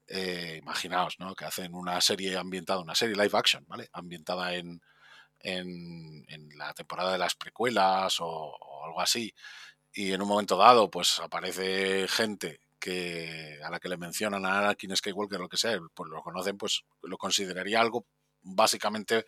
[0.07, 1.35] eh, imaginaos, ¿no?
[1.35, 3.89] Que hacen una serie ambientada, una serie live action, ¿vale?
[3.93, 4.81] Ambientada en,
[5.39, 9.33] en, en la temporada de las precuelas o, o, algo así,
[9.93, 14.59] y en un momento dado, pues aparece gente que a la que le mencionan a
[14.59, 18.05] Anakin Skywalker, lo que sea, pues lo conocen, pues lo consideraría algo
[18.41, 19.25] básicamente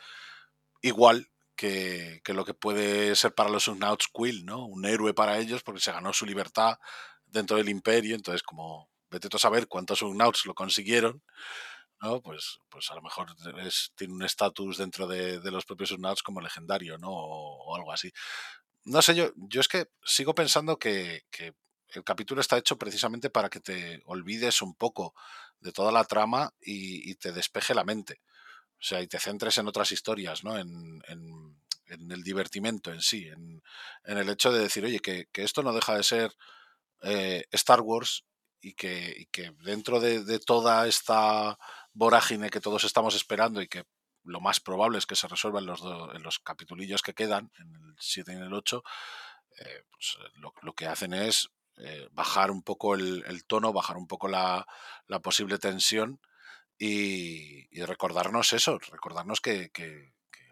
[0.81, 4.65] igual que, que, lo que puede ser para los Ugnaughts Quill, ¿no?
[4.65, 6.79] Un héroe para ellos porque se ganó su libertad
[7.33, 11.21] dentro del imperio, entonces como vete tú a saber cuántos Ugnaughts lo consiguieron,
[12.01, 12.21] ¿no?
[12.21, 13.27] Pues, pues a lo mejor
[13.59, 17.09] es, tiene un estatus dentro de, de, los propios Ugnaughts como legendario, ¿no?
[17.09, 18.11] O, o, algo así.
[18.85, 21.53] No sé, yo, yo es que sigo pensando que, que
[21.89, 25.13] el capítulo está hecho precisamente para que te olvides un poco
[25.59, 28.21] de toda la trama y, y te despeje la mente.
[28.79, 30.57] O sea, y te centres en otras historias, ¿no?
[30.57, 31.55] En, en,
[31.87, 33.61] en el divertimento en sí, en,
[34.05, 36.35] el hecho de decir, oye, que, esto no deja de ser
[37.03, 38.25] eh, Star Wars
[38.61, 41.59] y que, que dentro de, toda esta
[41.91, 43.83] vorágine que todos estamos esperando y que
[44.23, 47.75] lo más probable es que se resuelva en los, en los capitulillos que quedan, en
[47.75, 48.83] el 7 y en el 8,
[49.59, 50.17] eh, pues
[50.61, 54.65] lo, que hacen es eh, bajar un poco el, tono, bajar un poco la,
[55.21, 56.21] posible tensión
[56.77, 59.71] y, recordarnos eso, recordarnos que,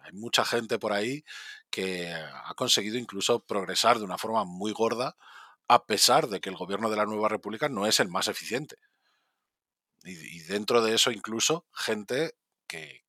[0.03, 1.23] hay mucha gente por ahí
[1.69, 5.15] que ha conseguido incluso progresar de una forma muy gorda
[5.71, 8.75] a pesar de que el gobierno de la Nueva República no es el más eficiente.
[10.03, 12.35] Y, dentro de eso incluso gente
[12.67, 13.05] que,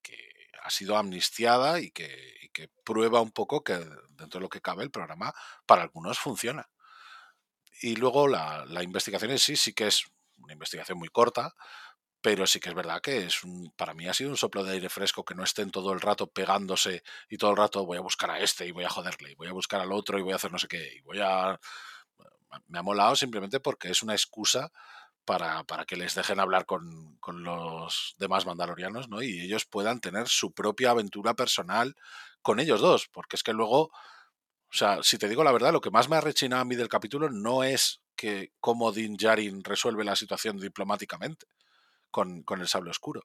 [0.63, 2.41] ha sido amnistiada y que,
[2.85, 3.75] prueba un poco que
[4.11, 5.35] dentro de lo que cabe el programa
[5.67, 6.71] para algunos funciona.
[7.81, 10.05] Y luego la, investigación en sí sí que es
[10.39, 11.55] una investigación muy corta,
[12.21, 14.75] pero sí que es verdad que es un, para mí ha sido un soplo de
[14.75, 18.03] aire fresco que no estén todo el rato pegándose y todo el rato voy a
[18.03, 20.33] buscar a este y voy a joderle y voy a buscar al otro y voy
[20.33, 21.59] a hacer no sé qué y voy a
[22.69, 24.71] me ha molado simplemente porque es una excusa
[25.25, 29.23] para, para que les dejen hablar con, con, los demás mandalorianos, ¿no?
[29.23, 31.95] Y ellos puedan tener su propia aventura personal
[32.43, 33.93] con ellos dos, porque es que luego, o
[34.73, 36.89] sea, si te digo la verdad, lo que más me ha rechinado a mí del
[36.89, 41.47] capítulo no es que cómo Din Djarin resuelve la situación diplomáticamente
[42.11, 43.23] con, con el sable oscuro.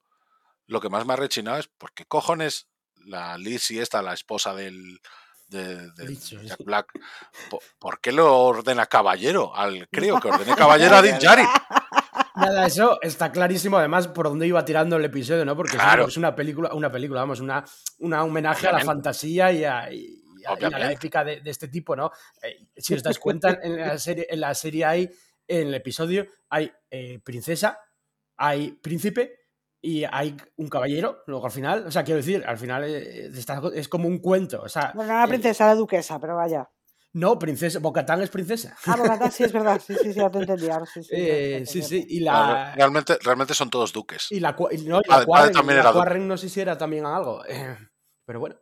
[0.67, 4.53] Lo que más me ha rechinado es porque cojones la Liz y esta, la esposa
[4.53, 4.99] del,
[5.47, 5.91] de,
[6.43, 6.91] Jack Black.
[7.79, 9.55] ¿Por, qué lo ordena caballero?
[9.55, 11.47] Al, creo que ordene caballero a Din Djarin.
[12.35, 15.55] Nada, eso está clarísimo, además, por dónde iba tirando el episodio, ¿no?
[15.55, 15.77] Porque
[16.07, 17.65] es una película, una película, vamos, una,
[17.99, 19.89] una homenaje a la fantasía y a,
[20.69, 22.11] la épica de, este tipo, ¿no?
[22.43, 25.09] Eh, si os dais cuenta, en la serie, en la serie hay,
[25.47, 27.79] en el episodio, hay eh, princesa,
[28.37, 29.46] hay príncipe
[29.87, 33.31] y hay un caballero, luego al final, o sea, quiero decir, al final eh,
[33.73, 34.61] es, como un cuento.
[34.61, 36.69] O sea, bueno, la princesa, la duquesa, pero vaya.
[37.13, 38.75] No, princesa, Bocatán es princesa.
[38.85, 40.67] Ah, Bocatán sí es verdad, sí, sí, sí, ya te entendí.
[40.93, 42.75] sí, sí, eh, sí, sí, y la...
[42.75, 44.27] Realmente, realmente son todos duques.
[44.29, 47.77] Y la, no, y la, también era no sé si era también algo, eh,
[48.25, 48.57] pero bueno.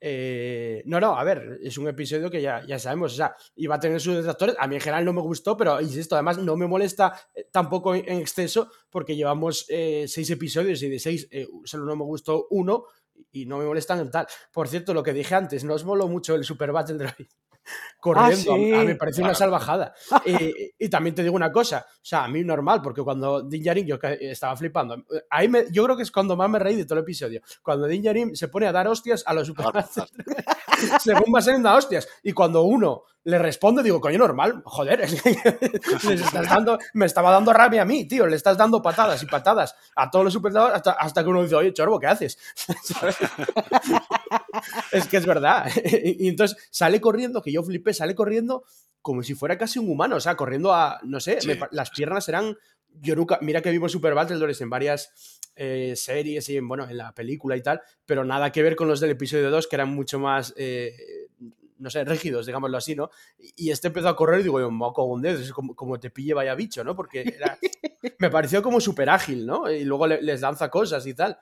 [0.00, 3.74] Eh, no, no, a ver, es un episodio que ya, ya sabemos, o sea, iba
[3.74, 4.56] a tener sus detractores.
[4.58, 7.94] A mí en general no me gustó, pero insisto, además no me molesta eh, tampoco
[7.94, 11.28] en exceso, porque llevamos eh, seis episodios y de seis
[11.64, 12.84] solo no me gustó uno
[13.32, 14.26] y no me molestan en tal.
[14.52, 17.28] Por cierto, lo que dije antes, no os moló mucho el Super Battle Droid.
[17.68, 18.54] Ah, corriendo.
[18.54, 19.92] a, mí me parece una salvajada.
[20.78, 23.86] y, también te digo una cosa, o sea, a mí normal, porque cuando Din Djarin,
[23.86, 26.98] yo estaba flipando, ahí me, yo creo que es cuando más me reí de todo
[26.98, 29.66] el episodio, cuando Din Djarin se pone a dar hostias a los super
[31.00, 35.06] según va saliendo a hostias, y cuando uno le responde, digo, coño, normal, joder,
[36.94, 40.24] me estaba dando rabia a mí, tío, le estás dando patadas y patadas a todos
[40.24, 42.38] los superdadores hasta, hasta que uno dice, oye, Chorbo, ¿qué haces?
[44.92, 45.70] es que es verdad.
[45.84, 48.64] y entonces sale corriendo, que yo flipé, sale corriendo
[49.02, 51.38] como si fuera casi un humano, o sea, corriendo a, no sé,
[51.70, 52.56] las piernas eran...
[53.00, 56.96] Yo nunca, mira que vivo Super Battledores en varias eh, series y en, bueno, en
[56.96, 59.90] la película y tal, pero nada que ver con los del episodio 2 que eran
[59.90, 61.27] mucho más eh,
[61.78, 63.10] no sé, rígidos, digámoslo así, ¿no?
[63.38, 66.10] Y este empezó a correr y digo, yo, moco un dedo, es como, como, te
[66.10, 66.94] pille vaya bicho, ¿no?
[66.94, 67.24] Porque
[68.18, 69.70] me pareció como súper ágil, ¿no?
[69.70, 71.38] Y luego les lanza cosas y tal.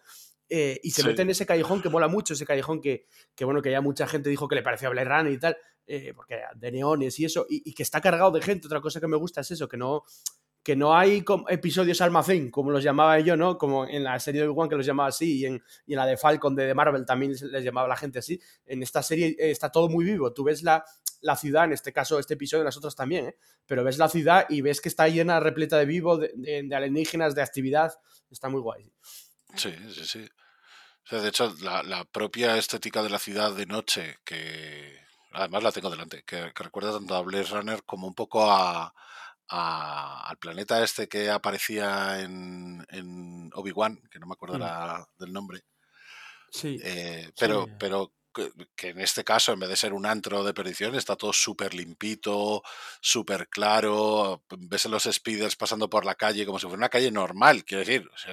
[0.48, 3.62] Eh, y se mete en ese callejón que mola mucho, ese callejón que, que, bueno,
[3.62, 5.56] que ya mucha gente dijo que le parecía Blade Runner y tal,
[5.86, 8.66] eh, porque de neones y eso, y, que está cargado de gente.
[8.66, 10.04] Otra cosa que me gusta es eso, que no,
[10.66, 13.56] que no hay episodios almacén, como los llamaba yo, ¿no?
[13.56, 16.16] Como en la serie de One que los llamaba así, y en, y la de
[16.16, 18.40] Falcon de, Marvel también les llamaba la gente así.
[18.64, 20.32] En esta serie eh, está todo muy vivo.
[20.32, 20.84] Tú ves la,
[21.20, 23.36] la ciudad, en este caso, este episodio, en las otras también, ¿eh?
[23.64, 27.36] Pero ves la ciudad y ves que está llena, repleta de vivo, de, de, alienígenas,
[27.36, 27.92] de actividad.
[28.28, 28.90] Está muy guay.
[29.54, 30.28] Sí, sí, sí.
[31.04, 34.98] O sea, de hecho, la, la, propia estética de la ciudad de noche, que
[35.30, 38.92] además la tengo delante, que, que recuerda tanto a Blade Runner como un poco a,
[39.48, 45.22] al planeta este que aparecía en, en Obi-Wan, que no me acuerdo mm.
[45.22, 45.62] del nombre.
[46.50, 46.78] Sí.
[46.82, 48.12] Eh, pero, pero
[48.76, 51.74] que, en este caso, en vez de ser un antro de perdición, está todo súper
[51.74, 52.62] limpito,
[53.00, 54.44] súper claro.
[54.58, 57.84] Ves a los speeders pasando por la calle como si fuera una calle normal, quiero
[57.84, 58.08] decir.
[58.12, 58.32] O sea,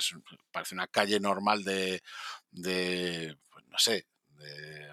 [0.52, 2.02] parece una calle normal de,
[2.52, 4.90] de pues, no sé, de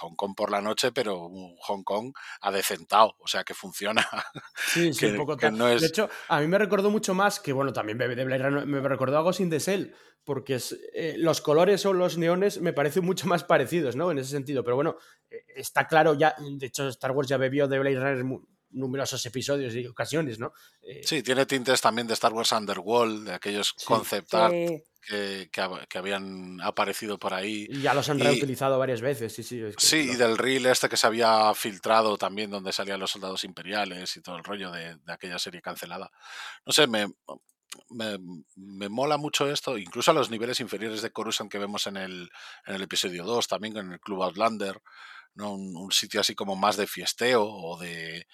[0.00, 4.06] Hong Kong por la noche, pero un Hong Kong adecentado, o sea que funciona.
[4.66, 7.98] Sí, sí, un poco De hecho, a mí me recordó mucho más que, bueno, también
[7.98, 9.92] de Blade me recordó algo sin de Cell,
[10.24, 14.10] porque es, eh, los colores o los neones me parecen mucho más parecidos, ¿no?
[14.10, 14.96] En ese sentido, pero bueno,
[15.30, 19.74] eh, está claro ya, de hecho Star Wars ya bebió de Blade Runner numerosos episodios
[19.74, 20.52] y ocasiones, ¿no?
[20.82, 24.54] Eh, sí, tiene tintes también de Star Wars Underworld, de aquellos concept art
[25.00, 27.66] que, que, habían aparecido por ahí.
[27.70, 29.62] Y ya los han reutilizado varias veces, sí, sí.
[29.76, 34.16] sí, y del reel este que se había filtrado también, donde salían los soldados imperiales
[34.16, 36.10] y todo el rollo de, de aquella serie cancelada.
[36.66, 37.06] No sé, me,
[37.90, 38.18] me,
[38.56, 42.30] me, mola mucho esto, incluso a los niveles inferiores de Coruscant que vemos en el,
[42.66, 44.80] en el episodio 2, también en el Club Outlander,
[45.34, 45.54] ¿no?
[45.54, 48.26] Un, sitio así como más de fiesteo o de,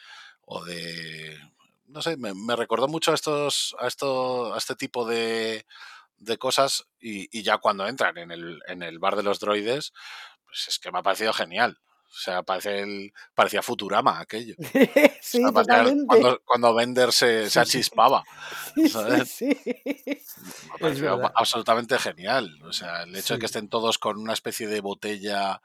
[0.43, 1.39] o de
[1.87, 5.67] no sé, me, me recordó mucho a estos, a esto, a este tipo de,
[6.17, 9.93] de cosas y, ya cuando entran en el, en el bar de los droides,
[10.45, 11.79] pues es que me ha parecido genial.
[12.15, 14.55] O sea, parece el, parecía Futurama aquello.
[15.21, 16.07] sí, totalmente.
[16.07, 18.23] Cuando, cuando Bender se, se achispaba.
[19.27, 19.57] Sí,
[20.81, 22.51] Me absolutamente genial.
[22.63, 25.61] O sea, el hecho de que estén todos con una especie de botella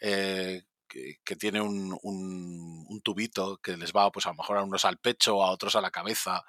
[0.00, 4.62] eh, que, tiene un, un, un, tubito que les va, pues a lo mejor a
[4.62, 6.44] unos al pecho, a otros a la cabeza,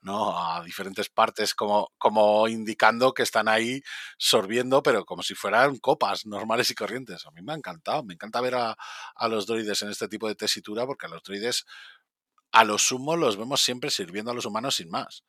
[0.00, 0.38] ¿no?
[0.38, 3.82] A diferentes partes, como, como indicando que están ahí
[4.18, 7.26] sorbiendo, pero como si fueran copas normales y corrientes.
[7.26, 8.76] A mí me ha encantado, me encanta ver a,
[9.16, 11.66] a los droides en este tipo de tesitura, porque a los droides,
[12.52, 15.24] a lo sumo, los vemos siempre sirviendo a los humanos sin más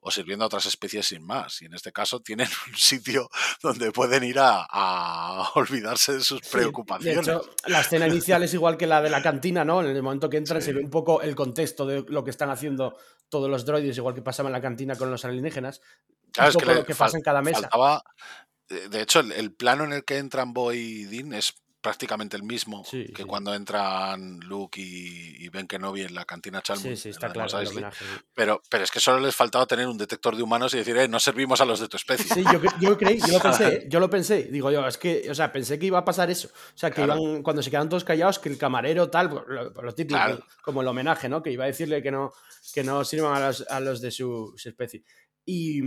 [0.00, 1.60] o sirviendo a otras especies sin más.
[1.62, 3.28] Y en este caso tienen un sitio
[3.62, 7.26] donde pueden ir a, olvidarse de sus preocupaciones.
[7.26, 9.82] de hecho, la escena inicial es igual que la de la cantina, ¿no?
[9.82, 12.50] En el momento que entran se ve un poco el contexto de lo que están
[12.50, 12.96] haciendo
[13.28, 15.80] todos los droides, igual que pasaba en la cantina con los alienígenas.
[16.32, 17.68] Claro, es que lo que pasa en cada mesa.
[18.68, 22.84] de hecho, el, plano en el que entran Boy y Dean es prácticamente el mismo
[22.90, 27.00] que cuando entran Luke y, y, Ben Kenobi en la cantina Chalmers.
[27.00, 27.50] Sí, sí, está claro.
[28.34, 31.08] pero, pero es que solo les faltaba tener un detector de humanos y decir, eh,
[31.08, 32.26] no servimos a los de tu especie.
[32.34, 33.86] Sí, yo, yo creí, yo lo pensé, ¿eh?
[33.88, 34.44] yo lo pensé.
[34.44, 36.48] Digo yo, es que, o sea, pensé que iba a pasar eso.
[36.48, 39.94] O sea, que iban, cuando se quedan todos callados, que el camarero tal, lo, lo
[39.94, 40.20] típico,
[40.62, 41.42] como el homenaje, ¿no?
[41.42, 42.32] Que iba a decirle que no,
[42.74, 45.04] que no sirvan a los, a los de su, especie.
[45.44, 45.82] Y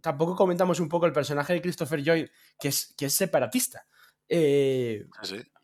[0.00, 3.86] tampoco comentamos un poco el personaje de Christopher Joy, que es, que es separatista.
[4.28, 5.06] Eh,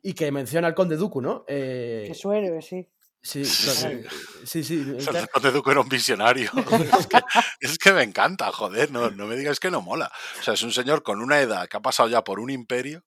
[0.02, 1.44] y que menciona al conde Dooku, ¿no?
[1.48, 2.88] Eh, que su héroe, sí.
[3.22, 4.96] Sí, sí, sí.
[4.96, 6.50] El conde Dooku era un visionario.
[7.60, 10.10] es, que, me encanta, joder, no, no me digas que no mola.
[10.40, 13.04] O sea, es un señor con una edad que ha pasado ya por un imperio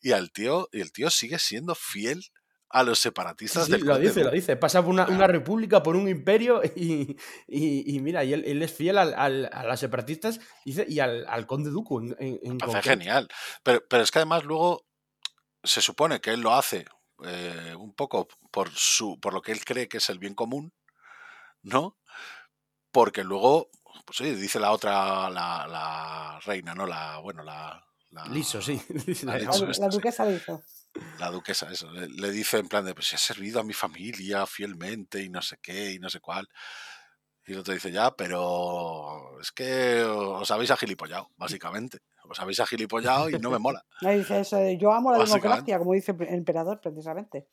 [0.00, 2.24] y, al tío, y el tío sigue siendo fiel
[2.72, 4.56] a los separatistas sí, lo dice, lo dice.
[4.56, 8.62] Pasa por una, una, república, por un imperio y, y, y mira, y él, él,
[8.62, 12.00] es fiel al, al, a los separatistas y al, al conde Dooku.
[12.00, 13.28] En, en, genial.
[13.62, 14.86] Pero, pero es que además luego
[15.62, 16.84] se supone que él lo hace
[17.24, 20.72] eh, un poco por, su, por lo que él cree que es el bien común,
[21.62, 21.98] ¿no?
[22.90, 23.70] Porque luego,
[24.04, 26.86] pues sí, dice la otra, la, la reina, ¿no?
[26.86, 27.84] La, bueno, la...
[28.10, 28.80] la Liso, sí.
[29.24, 30.62] La, la, duquesa Liso.
[31.18, 31.90] La duquesa, eso.
[31.90, 35.40] Le, le, dice en plan de, pues he servido a mi familia fielmente y no
[35.40, 36.48] sé qué y no sé cuál.
[37.46, 41.98] Y el otro dice, ya, pero es que os habéis agilipollado, básicamente.
[42.28, 43.84] Os habéis agilipollado y no me mola.
[44.00, 47.48] dice eso yo amo la democracia, como dice el emperador, precisamente.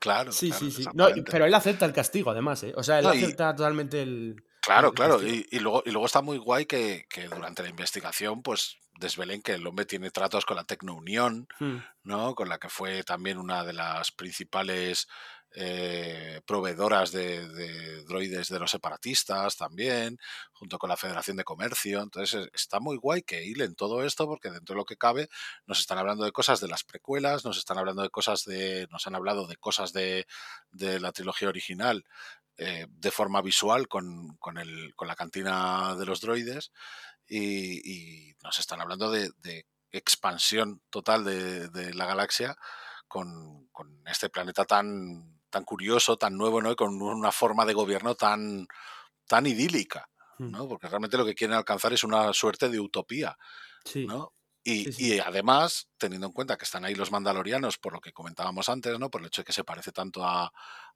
[0.00, 0.32] Claro.
[0.32, 0.84] Sí, sí, sí.
[0.94, 2.72] No, pero él acepta el castigo, además, ¿eh?
[2.74, 4.42] O sea, él acepta totalmente el.
[4.62, 5.22] Claro, claro.
[5.22, 9.42] Y, y, luego, y luego está muy guay que, que, durante la investigación, pues desvelen
[9.42, 11.76] que el hombre tiene tratos con la Tecnounión, hmm.
[12.04, 12.34] ¿no?
[12.34, 15.06] Con la que fue también una de las principales
[15.52, 20.18] eh, proveedoras de, droides de los separatistas también,
[20.52, 22.02] junto con la Federación de Comercio.
[22.02, 25.28] Entonces está muy guay que hilen todo esto porque dentro de lo que cabe
[25.66, 29.06] nos están hablando de cosas de las precuelas, nos están hablando de cosas de, nos
[29.06, 30.26] han hablado de cosas de,
[30.70, 32.04] de la trilogía original
[32.56, 36.72] eh, de forma visual con, con, el, con, la cantina de los droides
[37.26, 42.56] y, nos están hablando de, de expansión total de, de la galaxia
[43.08, 46.72] con, con, este planeta tan tan curioso, tan nuevo, ¿no?
[46.72, 48.66] Y con una forma de gobierno tan,
[49.26, 50.50] tan idílica, hmm.
[50.50, 50.68] ¿no?
[50.68, 53.36] Porque realmente lo que quieren alcanzar es una suerte de utopía,
[53.94, 54.32] ¿no?
[54.62, 58.68] Y, y, además, teniendo en cuenta que están ahí los mandalorianos, por lo que comentábamos
[58.68, 59.10] antes, ¿no?
[59.10, 60.52] Por el hecho de que se parece tanto a,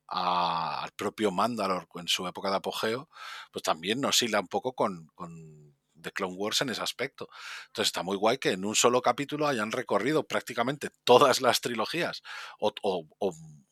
[0.08, 3.08] a al propio Mandalor en su época de apogeo,
[3.50, 5.74] pues también nos hila un poco con, con
[6.04, 7.28] de Clone Wars en ese aspecto.
[7.66, 12.22] Entonces está muy guay que en un solo capítulo hayan recorrido prácticamente todas las trilogías
[12.60, 12.72] o,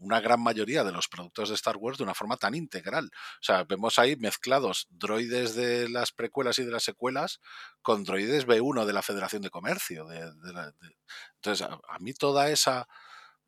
[0.02, 3.06] una gran mayoría de los productos de Star Wars de una forma tan integral.
[3.06, 7.40] O sea, vemos ahí mezclados droides de las precuelas y de las secuelas
[7.80, 10.06] con droides B1 de la Federación de Comercio.
[11.36, 12.88] Entonces, a, mí toda esa...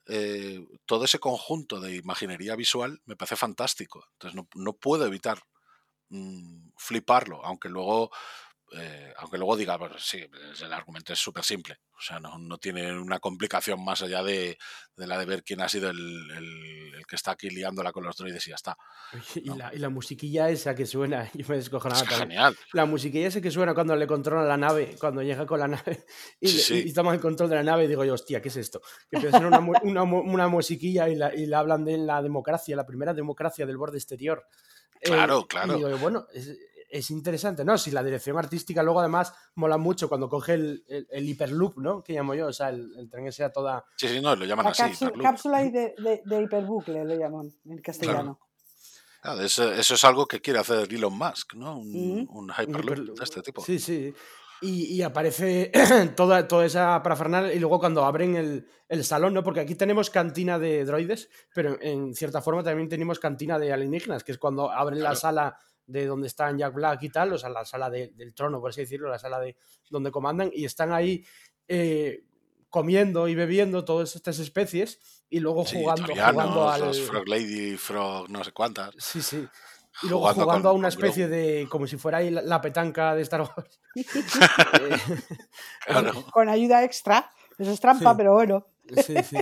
[0.07, 4.05] Eh, todo ese conjunto de imaginería visual me parece fantástico.
[4.13, 5.41] Entonces no, no puedo evitar
[6.11, 8.11] mm, fliparlo, aunque luego
[8.77, 10.25] eh, aunque luego diga, pues sí,
[10.63, 11.79] el argumento es súper simple.
[11.97, 14.59] O sea, no, no, tiene una complicación más allá de,
[14.97, 18.05] de, la de ver quién ha sido el, el, el, que está aquí liándola con
[18.05, 18.77] los droides y ya está.
[19.37, 19.57] Y, ¿no?
[19.57, 22.57] la, y la, musiquilla esa que suena, yo me descojonaba es Genial.
[22.73, 26.05] La musiquilla esa que suena cuando le controla la nave, cuando llega con la nave
[26.41, 26.83] y, Sí, sí.
[26.87, 28.81] y toma el control de la nave y digo yo, hostia, ¿qué es esto?
[29.09, 32.87] Que empieza una, una, una musiquilla y, la, y le hablan de la democracia, la
[32.87, 34.47] primera democracia del borde exterior.
[35.01, 35.75] Eh, Claro, claro.
[35.75, 36.57] Y digo, bueno, es,
[36.97, 37.77] es interesante, ¿no?
[37.77, 42.03] Si la dirección artística luego además mola mucho cuando coge el, el, el hiperloop, ¿no?
[42.05, 43.85] Que llamo yo, o sea, el, el tren ese a toda...
[43.97, 44.83] Sí, sí, no, lo llaman La así.
[44.83, 48.39] cápsula, cápsula y de, de, de hiperbucle lo llaman en castellano.
[49.21, 51.79] Claro, eso, eso es algo que quiere hacer Elon Musk, ¿no?
[51.79, 52.19] Un, Mm.
[52.21, 53.19] un un Hyperloop hiperloop.
[53.19, 53.63] de este tipo.
[53.65, 54.15] Sí, sí.
[54.61, 55.73] Y, y aparece
[56.17, 59.43] toda, toda esa parafernalia y luego cuando abren el, el salón, ¿no?
[59.43, 64.23] Porque aquí tenemos cantina de droides, pero en cierta forma también tenemos cantina de alienígenas,
[64.25, 67.49] que es cuando abren la sala de donde están Jack Black y tal, o sea,
[67.51, 69.57] la sala de- del trono, por así decirlo, la sala de
[69.91, 71.25] donde comandan, y están ahí
[71.69, 72.25] eh,
[72.71, 74.99] comiendo y bebiendo todas estas especies
[75.31, 76.81] y luego Sí, jugando, jugando al...
[76.81, 78.95] los Frog Lady, Frog no sé cuántas.
[78.99, 79.47] Sí, sí.
[80.03, 81.69] Y luego Jugando jugando, con- a una especie de.
[81.71, 83.81] como si fuera ahí la, la petanca de Star Wars.
[83.95, 84.97] Eh,
[85.87, 86.25] Claro.
[86.33, 87.31] Con ayuda extra.
[87.59, 88.17] Eso es trampa, Sí.
[88.17, 88.67] pero bueno.
[89.05, 89.37] Sí, sí.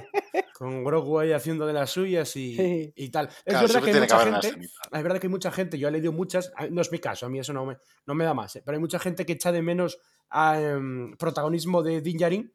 [0.55, 2.93] Con Grogu ahí haciendo de las suyas y, Sí.
[2.95, 3.27] y tal.
[3.29, 4.67] Es Claro, verdad que hay que mucha gente.
[4.93, 7.29] Es verdad que hay mucha gente, yo he leído muchas, no es mi caso, a
[7.29, 8.63] mí eso no me, no me da más, ¿eh?
[8.65, 9.99] pero hay mucha gente que echa de menos
[10.31, 12.55] a, em, protagonismo de Din Djarin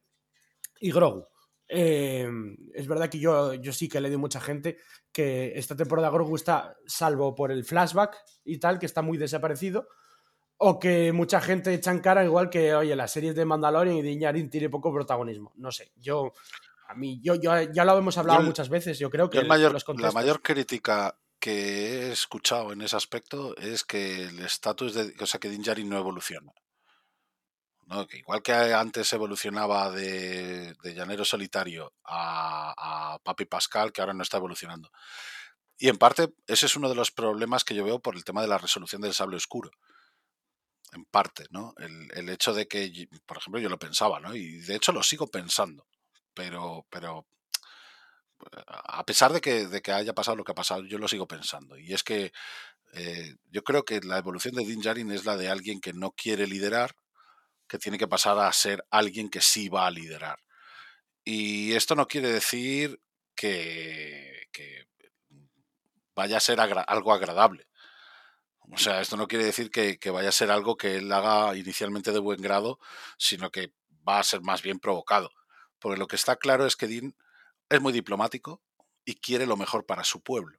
[0.79, 1.27] y Grogu.
[1.69, 2.29] Eh,
[2.73, 4.77] es verdad que yo, yo sí que he leído mucha gente
[5.11, 8.15] que esta temporada Grogu está, salvo por el flashback
[8.45, 9.89] y tal, que está muy desaparecido,
[10.59, 14.01] o que mucha gente echa en cara igual que, oye, las series de Mandalorian y
[14.01, 15.51] Din Djarin tiene poco protagonismo.
[15.57, 16.31] No sé, yo...
[16.87, 19.41] A mí, yo, yo ya lo hemos hablado Yo muchas veces, yo creo que Yo
[19.41, 24.39] el mayor- los la mayor crítica que he escuchado en ese aspecto es que el
[24.39, 25.13] estatus de.
[25.19, 26.51] O sea, que Din Djarin no evoluciona.
[27.85, 28.05] ¿no?
[28.05, 34.13] Que igual que antes evolucionaba de, de llanero solitario a, a Papi Pascal, que ahora
[34.13, 34.89] no está evolucionando.
[35.77, 38.41] Y en parte, ese es uno de los problemas que yo veo por el tema
[38.41, 39.71] de la resolución del sable oscuro.
[40.91, 41.73] En parte, ¿no?
[41.77, 44.35] El, el hecho de que, por ejemplo, yo lo pensaba, ¿no?
[44.35, 45.85] Y de hecho lo sigo pensando.
[46.37, 47.25] Pero, pero
[48.67, 51.27] a pesar de que, de que haya pasado lo que ha pasado, yo lo sigo
[51.27, 51.77] pensando.
[51.77, 52.31] Y es que
[52.93, 56.11] eh, yo creo que la evolución de Din Djarin es la de alguien que no
[56.11, 56.95] quiere liderar,
[57.67, 60.37] que tiene que pasar a ser alguien que sí va a liderar.
[61.23, 63.01] Y esto no quiere decir
[63.35, 64.85] que, que
[66.15, 67.67] vaya a ser algo agradable.
[68.71, 71.55] O sea, esto no quiere decir que, que vaya a ser algo que él haga
[71.55, 72.79] inicialmente de buen grado,
[73.17, 73.73] sino que
[74.07, 75.31] va a ser más bien provocado.
[75.79, 77.15] Porque lo que está claro es que Din
[77.69, 78.61] es muy diplomático
[79.05, 80.57] y quiere lo mejor para su pueblo.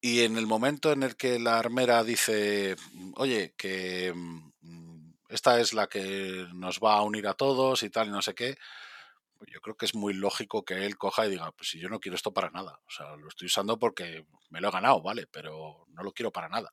[0.00, 2.76] Y en el momento en el que la armera dice,
[3.16, 8.08] oye, que mm, esta es la que nos va a unir a todos y tal
[8.08, 8.56] y no sé qué,
[9.36, 11.88] pues yo creo que es muy lógico que él coja y diga, pues si yo
[11.88, 12.80] no quiero esto para nada.
[12.86, 15.26] O sea, lo estoy usando porque me lo he ganado, ¿vale?
[15.26, 16.72] Pero no lo quiero para nada.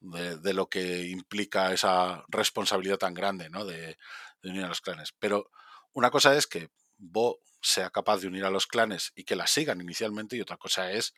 [0.00, 3.64] De, de lo que implica esa responsabilidad tan grande, ¿no?
[3.64, 3.98] De,
[4.42, 5.12] de unir a los clanes.
[5.18, 5.50] Pero
[5.96, 6.68] una cosa es que
[6.98, 10.58] Bo sea capaz de unir a los clanes y que la sigan inicialmente y otra
[10.58, 11.14] cosa es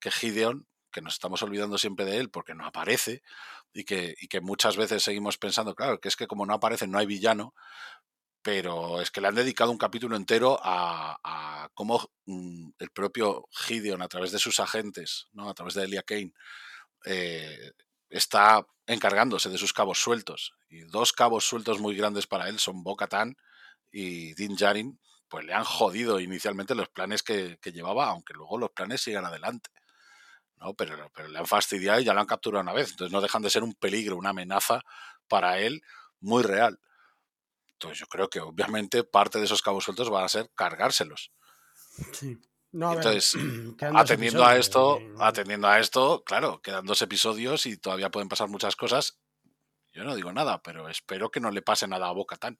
[0.00, 3.22] que Gideon, que nos estamos olvidando siempre de él porque no aparece
[3.72, 6.86] y que, y que muchas veces seguimos pensando, claro, que es que como no aparece
[6.86, 7.54] no hay villano,
[8.42, 13.48] pero es que le han dedicado un capítulo entero a, a cómo mm, el propio
[13.50, 15.48] Gideon, a través de sus agentes, ¿no?
[15.48, 16.34] a través de Elia Kane,
[17.06, 17.72] eh,
[18.10, 20.52] está encargándose de sus cabos sueltos.
[20.68, 23.34] Y dos cabos sueltos muy grandes para él son Bo-Katan
[23.90, 28.58] y Din Djarin, pues le han jodido inicialmente los planes que, que llevaba, aunque luego
[28.58, 29.70] los planes sigan adelante.
[30.56, 30.74] ¿no?
[30.74, 32.90] Pero, pero le han fastidiado y ya lo han capturado una vez.
[32.90, 34.82] Entonces no dejan de ser un peligro, una amenaza
[35.28, 35.82] para él
[36.20, 36.80] muy real.
[37.72, 41.32] Entonces yo creo que obviamente parte de esos cabos sueltos van a ser cargárselos.
[42.12, 42.38] Sí.
[42.72, 43.34] No, a ver, Entonces,
[43.94, 48.48] atendiendo a esto, eh, atendiendo a esto, claro, quedan dos episodios y todavía pueden pasar
[48.48, 49.18] muchas cosas.
[49.92, 52.58] Yo no digo nada, pero espero que no le pase nada a Boca Tan.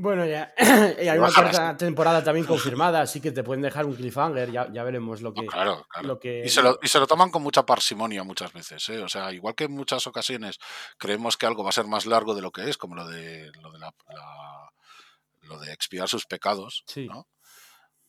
[0.01, 4.53] Bueno, ya hay una cuarta temporada también confirmada, así que te pueden dejar un cliffhanger,
[4.53, 5.45] ya, ya veremos lo que...
[5.45, 6.07] claro, claro.
[6.07, 8.89] lo que- Y se, lo, y se lo toman con mucha parsimonia muchas veces.
[8.91, 9.03] ¿eh?
[9.03, 10.59] O sea, igual que en muchas ocasiones
[10.99, 13.51] creemos que algo va a ser más largo de lo que es, como lo de
[13.61, 14.71] lo de, la, la-
[15.43, 17.07] lo de expiar sus pecados, Sí.
[17.09, 17.27] ¿no?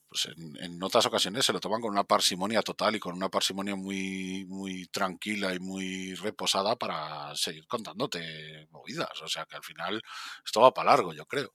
[0.10, 3.30] Pues en, en otras ocasiones se lo toman con una parsimonia total y con una
[3.30, 9.22] parsimonia muy, muy tranquila y muy reposada para seguir contándote movidas.
[9.22, 10.02] O sea que al final
[10.44, 11.54] esto va para largo, yo creo.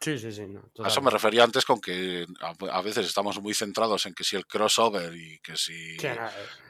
[0.00, 0.48] Sí, sí, sí.
[0.48, 4.24] no, A eso me refería antes con que a, veces estamos muy centrados en que
[4.24, 6.26] si el crossover y que si no,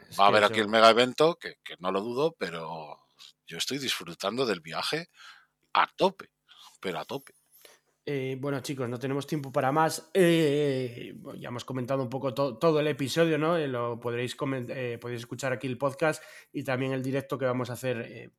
[0.09, 2.99] es va a haber aquí el mega evento, que, que no lo dudo, pero
[3.47, 5.09] yo estoy disfrutando del viaje
[5.73, 6.29] a tope,
[6.79, 7.33] pero a tope.
[8.05, 10.09] Eh, bueno, chicos, no tenemos tiempo para más.
[10.13, 13.55] Eh, ya hemos comentado un poco todo el episodio, ¿no?
[13.55, 17.73] Eh, lo podréis, podéis escuchar aquí el podcast y también el directo que vamos a
[17.73, 18.31] hacer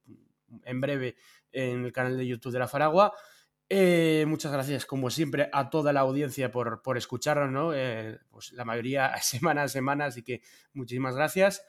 [0.65, 1.17] en breve
[1.51, 3.15] en el canal de YouTube de La Faragua.
[4.27, 7.71] muchas gracias, como siempre, a toda la audiencia por, por escucharnos, ¿no?
[8.31, 10.43] pues la mayoría semana a semana, así que
[10.75, 11.65] muchísimas gracias.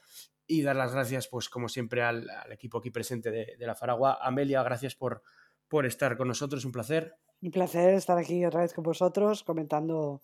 [0.48, 4.18] Y dar las gracias, pues como siempre, al, equipo aquí presente de, de La Faragua.
[4.20, 5.22] Amelia, gracias por,
[5.66, 7.16] por estar con nosotros, un placer.
[7.42, 10.20] Un placer estar aquí otra vez con vosotros comentando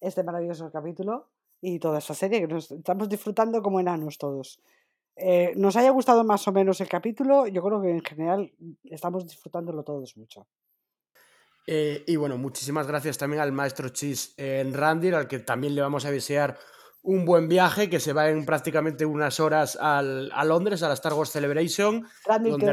[0.00, 1.28] este maravilloso capítulo
[1.60, 4.60] y toda esta serie que nos estamos disfrutando como enanos todos.
[5.16, 8.52] Eh, nos haya gustado más o menos el capítulo, yo creo que en general
[8.84, 10.46] estamos disfrutándolo todos mucho.
[11.66, 15.82] Eh, y bueno, muchísimas gracias también al maestro Chis en Randir, al que también le
[15.82, 16.56] vamos a desear
[17.02, 20.94] un buen viaje que se va en prácticamente unas horas al, a Londres, a la
[20.94, 22.06] Star Wars Celebration.
[22.50, 22.72] donde,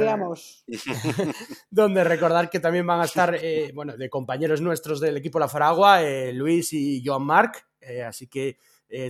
[1.69, 5.47] donde recordar que también van a estar, eh, bueno, de compañeros nuestros del equipo La
[5.47, 7.65] Faragua, eh, Luis y Joan Marc.
[7.80, 8.57] Eh, así que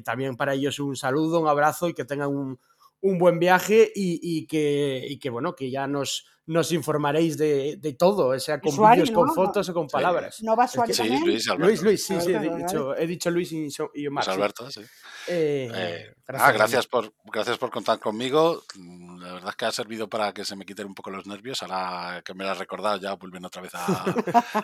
[0.03, 2.59] también para ellos un saludo, un abrazo y que tengan un,
[3.06, 7.93] un buen viaje y, que, y, que, bueno, que ya nos, nos informaréis de, de
[7.93, 10.41] todo, sea con vídeos, con fotos o con palabras.
[10.41, 13.68] ¿No va Suárez sí, Luis, Luis, Luis, sí, sí, he dicho, he dicho Luis y,
[13.93, 14.26] y Omar.
[14.26, 14.82] Pues Alberto, sí.
[15.28, 18.63] Eh, eh, gracias, ah, gracias por, gracias por contar conmigo.
[18.76, 21.28] Mm, la verdad es que ha servido para que se me quiten un poco los
[21.28, 21.61] nervios.
[21.63, 23.86] Ahora que me lo has recordado, ya vuelven otra vez a,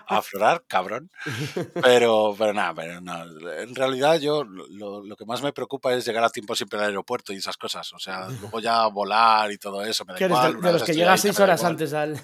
[0.08, 1.12] a aflorar, cabrón.
[1.82, 3.24] Pero, pero nada, pero no.
[3.52, 6.86] en realidad yo lo, lo, que más me preocupa es llegar a tiempo siempre al
[6.86, 7.92] aeropuerto y esas cosas.
[7.94, 10.06] O sea, luego ya volar y todo eso.
[10.06, 12.20] Me da igual, de, los que llegas seis horas antes al.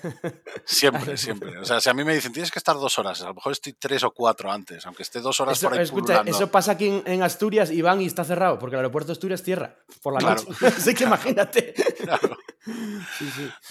[0.66, 1.58] Siempre, siempre.
[1.60, 3.52] O sea, si a mí me dicen tienes que estar dos horas, a lo mejor
[3.52, 7.02] estoy tres o cuatro antes, aunque esté dos horas por ahí escucha, Eso pasa aquí
[7.06, 10.36] en, Asturias y van y está cerrado, porque el aeropuerto de Asturias cierra por la
[10.36, 10.46] noche.
[10.68, 11.74] Así que imagínate.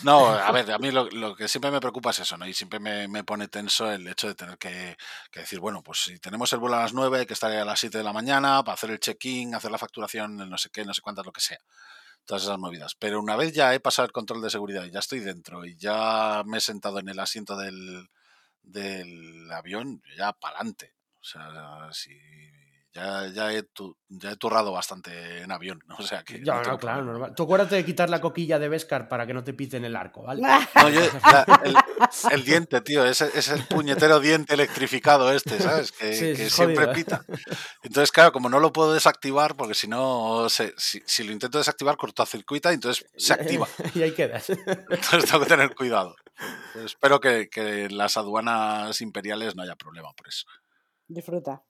[0.04, 2.46] No, a ver, a mí lo, que siempre me preocupa es eso, ¿no?
[2.46, 4.96] Y siempre me, pone tenso el hecho de tener que,
[5.34, 7.78] decir, bueno, pues si tenemos el vuelo a las 9, hay que estar a las
[7.78, 10.94] 7 de la mañana para hacer el check-in, hacer la facturación, no sé qué, no
[10.94, 11.58] sé cuántas, lo que sea
[12.24, 12.94] todas esas movidas.
[12.94, 15.76] Pero una vez ya he pasado el control de seguridad y ya estoy dentro y
[15.76, 18.08] ya me he sentado en el asiento del,
[18.62, 20.94] del avión, ya para adelante.
[21.20, 22.18] O sea, si
[22.96, 23.62] ya, ya, he
[24.08, 26.42] ya he turrado bastante en avión, O sea que.
[26.42, 27.34] Ya, no, claro, normal.
[27.34, 30.22] Tú acuérdate de quitar la coquilla de Vescar para que no te piten el arco,
[30.22, 30.42] ¿vale?
[30.42, 31.00] No, yo,
[32.30, 35.92] el, diente, tío, es, es, el puñetero diente electrificado este, ¿sabes?
[35.92, 36.94] Que, siempre ¿eh?
[36.94, 37.24] pita.
[37.82, 41.96] Entonces, claro, como no lo puedo desactivar, porque si no, si, si, lo intento desactivar,
[41.96, 43.68] cortocircuita y entonces se activa.
[43.94, 44.48] y ahí quedas.
[44.50, 46.16] Entonces tengo que tener cuidado.
[46.84, 50.46] espero que, que en las aduanas imperiales no haya problema por eso.
[51.08, 51.62] Disfruta.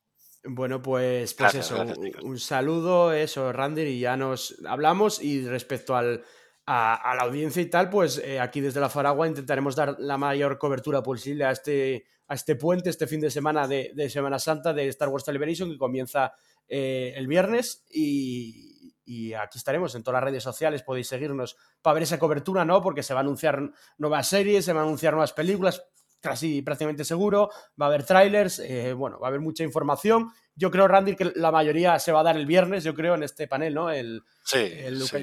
[0.49, 1.85] Bueno, pues, pues eso,
[2.23, 5.23] un, saludo, eso, Randy, y ya nos hablamos.
[5.23, 6.25] Y respecto al,
[6.67, 10.59] a, la audiencia y tal, pues eh, aquí desde la Faragua intentaremos dar la mayor
[10.59, 14.89] cobertura posible a este, a este puente, este fin de semana de, Semana Santa de
[14.89, 16.33] Star Wars Celebration, que comienza
[16.69, 17.85] eh, el viernes.
[17.91, 22.65] Y, y, aquí estaremos en todas las redes sociales, podéis seguirnos para ver esa cobertura,
[22.65, 22.83] ¿no?
[22.83, 25.85] Porque se va a anunciar nuevas series, se van a anunciar nuevas películas,
[26.21, 27.51] casi prácticamente seguro,
[27.81, 30.33] va a haber trailers, eh, bueno, va a haber mucha información.
[30.55, 33.23] Yo creo, Randy, que la mayoría se va a dar el viernes, yo creo, en
[33.23, 33.91] este panel, ¿no?
[33.91, 34.71] El, sí,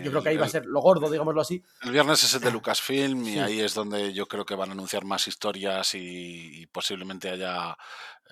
[0.03, 1.63] Yo creo que ahí va a ser lo gordo, digámoslo así.
[1.81, 4.73] El viernes es el de Lucasfilm y ahí es donde yo creo que van a
[4.73, 7.75] anunciar más historias y posiblemente haya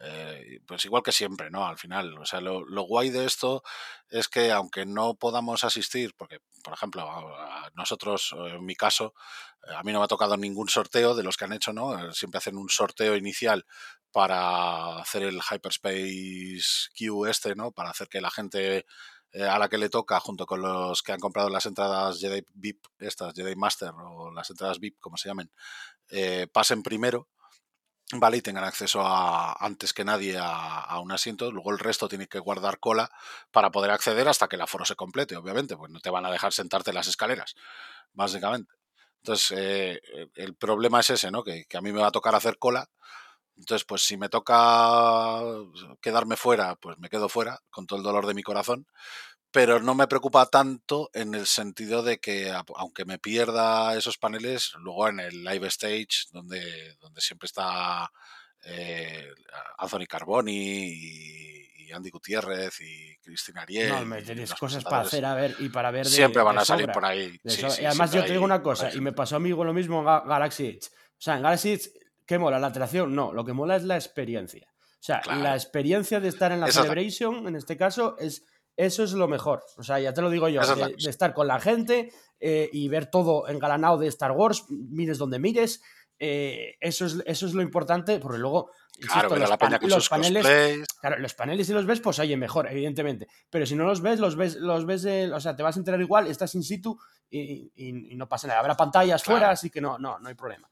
[0.03, 1.67] eh, pues igual que siempre, ¿no?
[1.67, 3.63] Al final, o sea, lo, guay de esto
[4.09, 9.13] es que aunque no podamos asistir, porque, por ejemplo, a, nosotros, en mi caso,
[9.67, 11.97] eh, a mí no me ha tocado ningún sorteo de los que han hecho, ¿no?
[11.97, 13.65] Eh, siempre hacen un sorteo inicial
[14.11, 17.71] para hacer el Hyperspace Q este, ¿no?
[17.71, 18.85] Para hacer que la gente
[19.49, 22.85] a la que le toca, junto con los que han comprado las entradas Jedi VIP,
[22.99, 25.49] estas Jedi Master o las entradas VIP, como se llamen,
[26.51, 27.29] pasen primero
[28.13, 28.37] ¿vale?
[28.37, 31.51] Y tengan acceso a, antes que nadie a, un asiento.
[31.51, 33.09] Luego el resto tiene que guardar cola
[33.51, 36.31] para poder acceder hasta que el aforo se complete, obviamente, pues no te van a
[36.31, 37.55] dejar sentarte en las escaleras,
[38.13, 38.73] básicamente.
[39.23, 40.01] Entonces, eh,
[40.35, 41.43] el problema es ese, ¿no?
[41.43, 42.87] Que, que, a mí me va a tocar hacer cola.
[43.57, 45.41] Entonces, pues si me toca
[46.01, 48.87] quedarme fuera, pues me quedo fuera, con todo el dolor de mi corazón
[49.51, 54.73] pero no me preocupa tanto en el sentido de que aunque me pierda esos paneles,
[54.79, 58.09] luego en el live stage, donde, donde siempre está
[58.63, 59.27] eh,
[59.77, 63.89] Anthony Carboni y, Andy Gutiérrez y Cristina Ariel.
[63.89, 66.05] No, me tenéis cosas para hacer a ver y para ver.
[66.05, 67.37] siempre van a salir por ahí.
[67.43, 70.05] y además yo te digo una cosa, y me pasó a mí lo mismo en
[70.05, 70.87] Galaxy Edge.
[70.87, 71.91] O sea, en Galaxy Edge,
[72.25, 72.59] ¿qué mola?
[72.59, 74.71] La atracción, no, lo que mola es la experiencia.
[75.01, 78.45] O sea, la experiencia de estar en la Celebration, en este caso, es
[78.77, 79.63] eso es lo mejor.
[79.77, 83.07] O sea, ya te lo digo yo, de, estar con la gente, eh, y ver
[83.07, 85.81] todo engalanado de Star Wars, mires donde mires.
[86.23, 88.69] eh, eso, es, eso es lo importante, porque luego,
[89.11, 90.45] Claro, los, la pan- los paneles,
[90.99, 93.27] claro, los paneles si los ves, pues oye, mejor, evidentemente.
[93.49, 95.79] Pero si no los ves, los ves, los ves, eh, o sea, te vas a
[95.79, 96.95] enterar igual, estás in situ
[97.27, 98.59] y, y- y no pasa nada.
[98.59, 99.39] Habrá pantallas Claro.
[99.39, 100.69] fuera, así que no, no, no hay problema.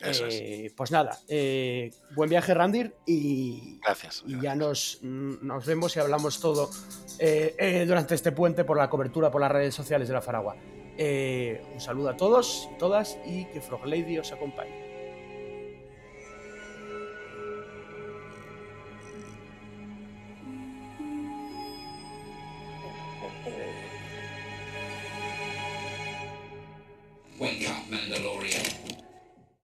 [0.00, 0.34] Eso es.
[0.40, 4.22] Eh, Pues nada, eh, buen viaje, Randir, y, Gracias.
[4.26, 6.70] y ya nos, mm, nos vemos y hablamos todo
[7.18, 10.56] eh, durante este puente por la cobertura por las redes sociales de la Faragua.
[10.98, 14.79] Un saludo a todos y todas y que Frog Lady os acompañe.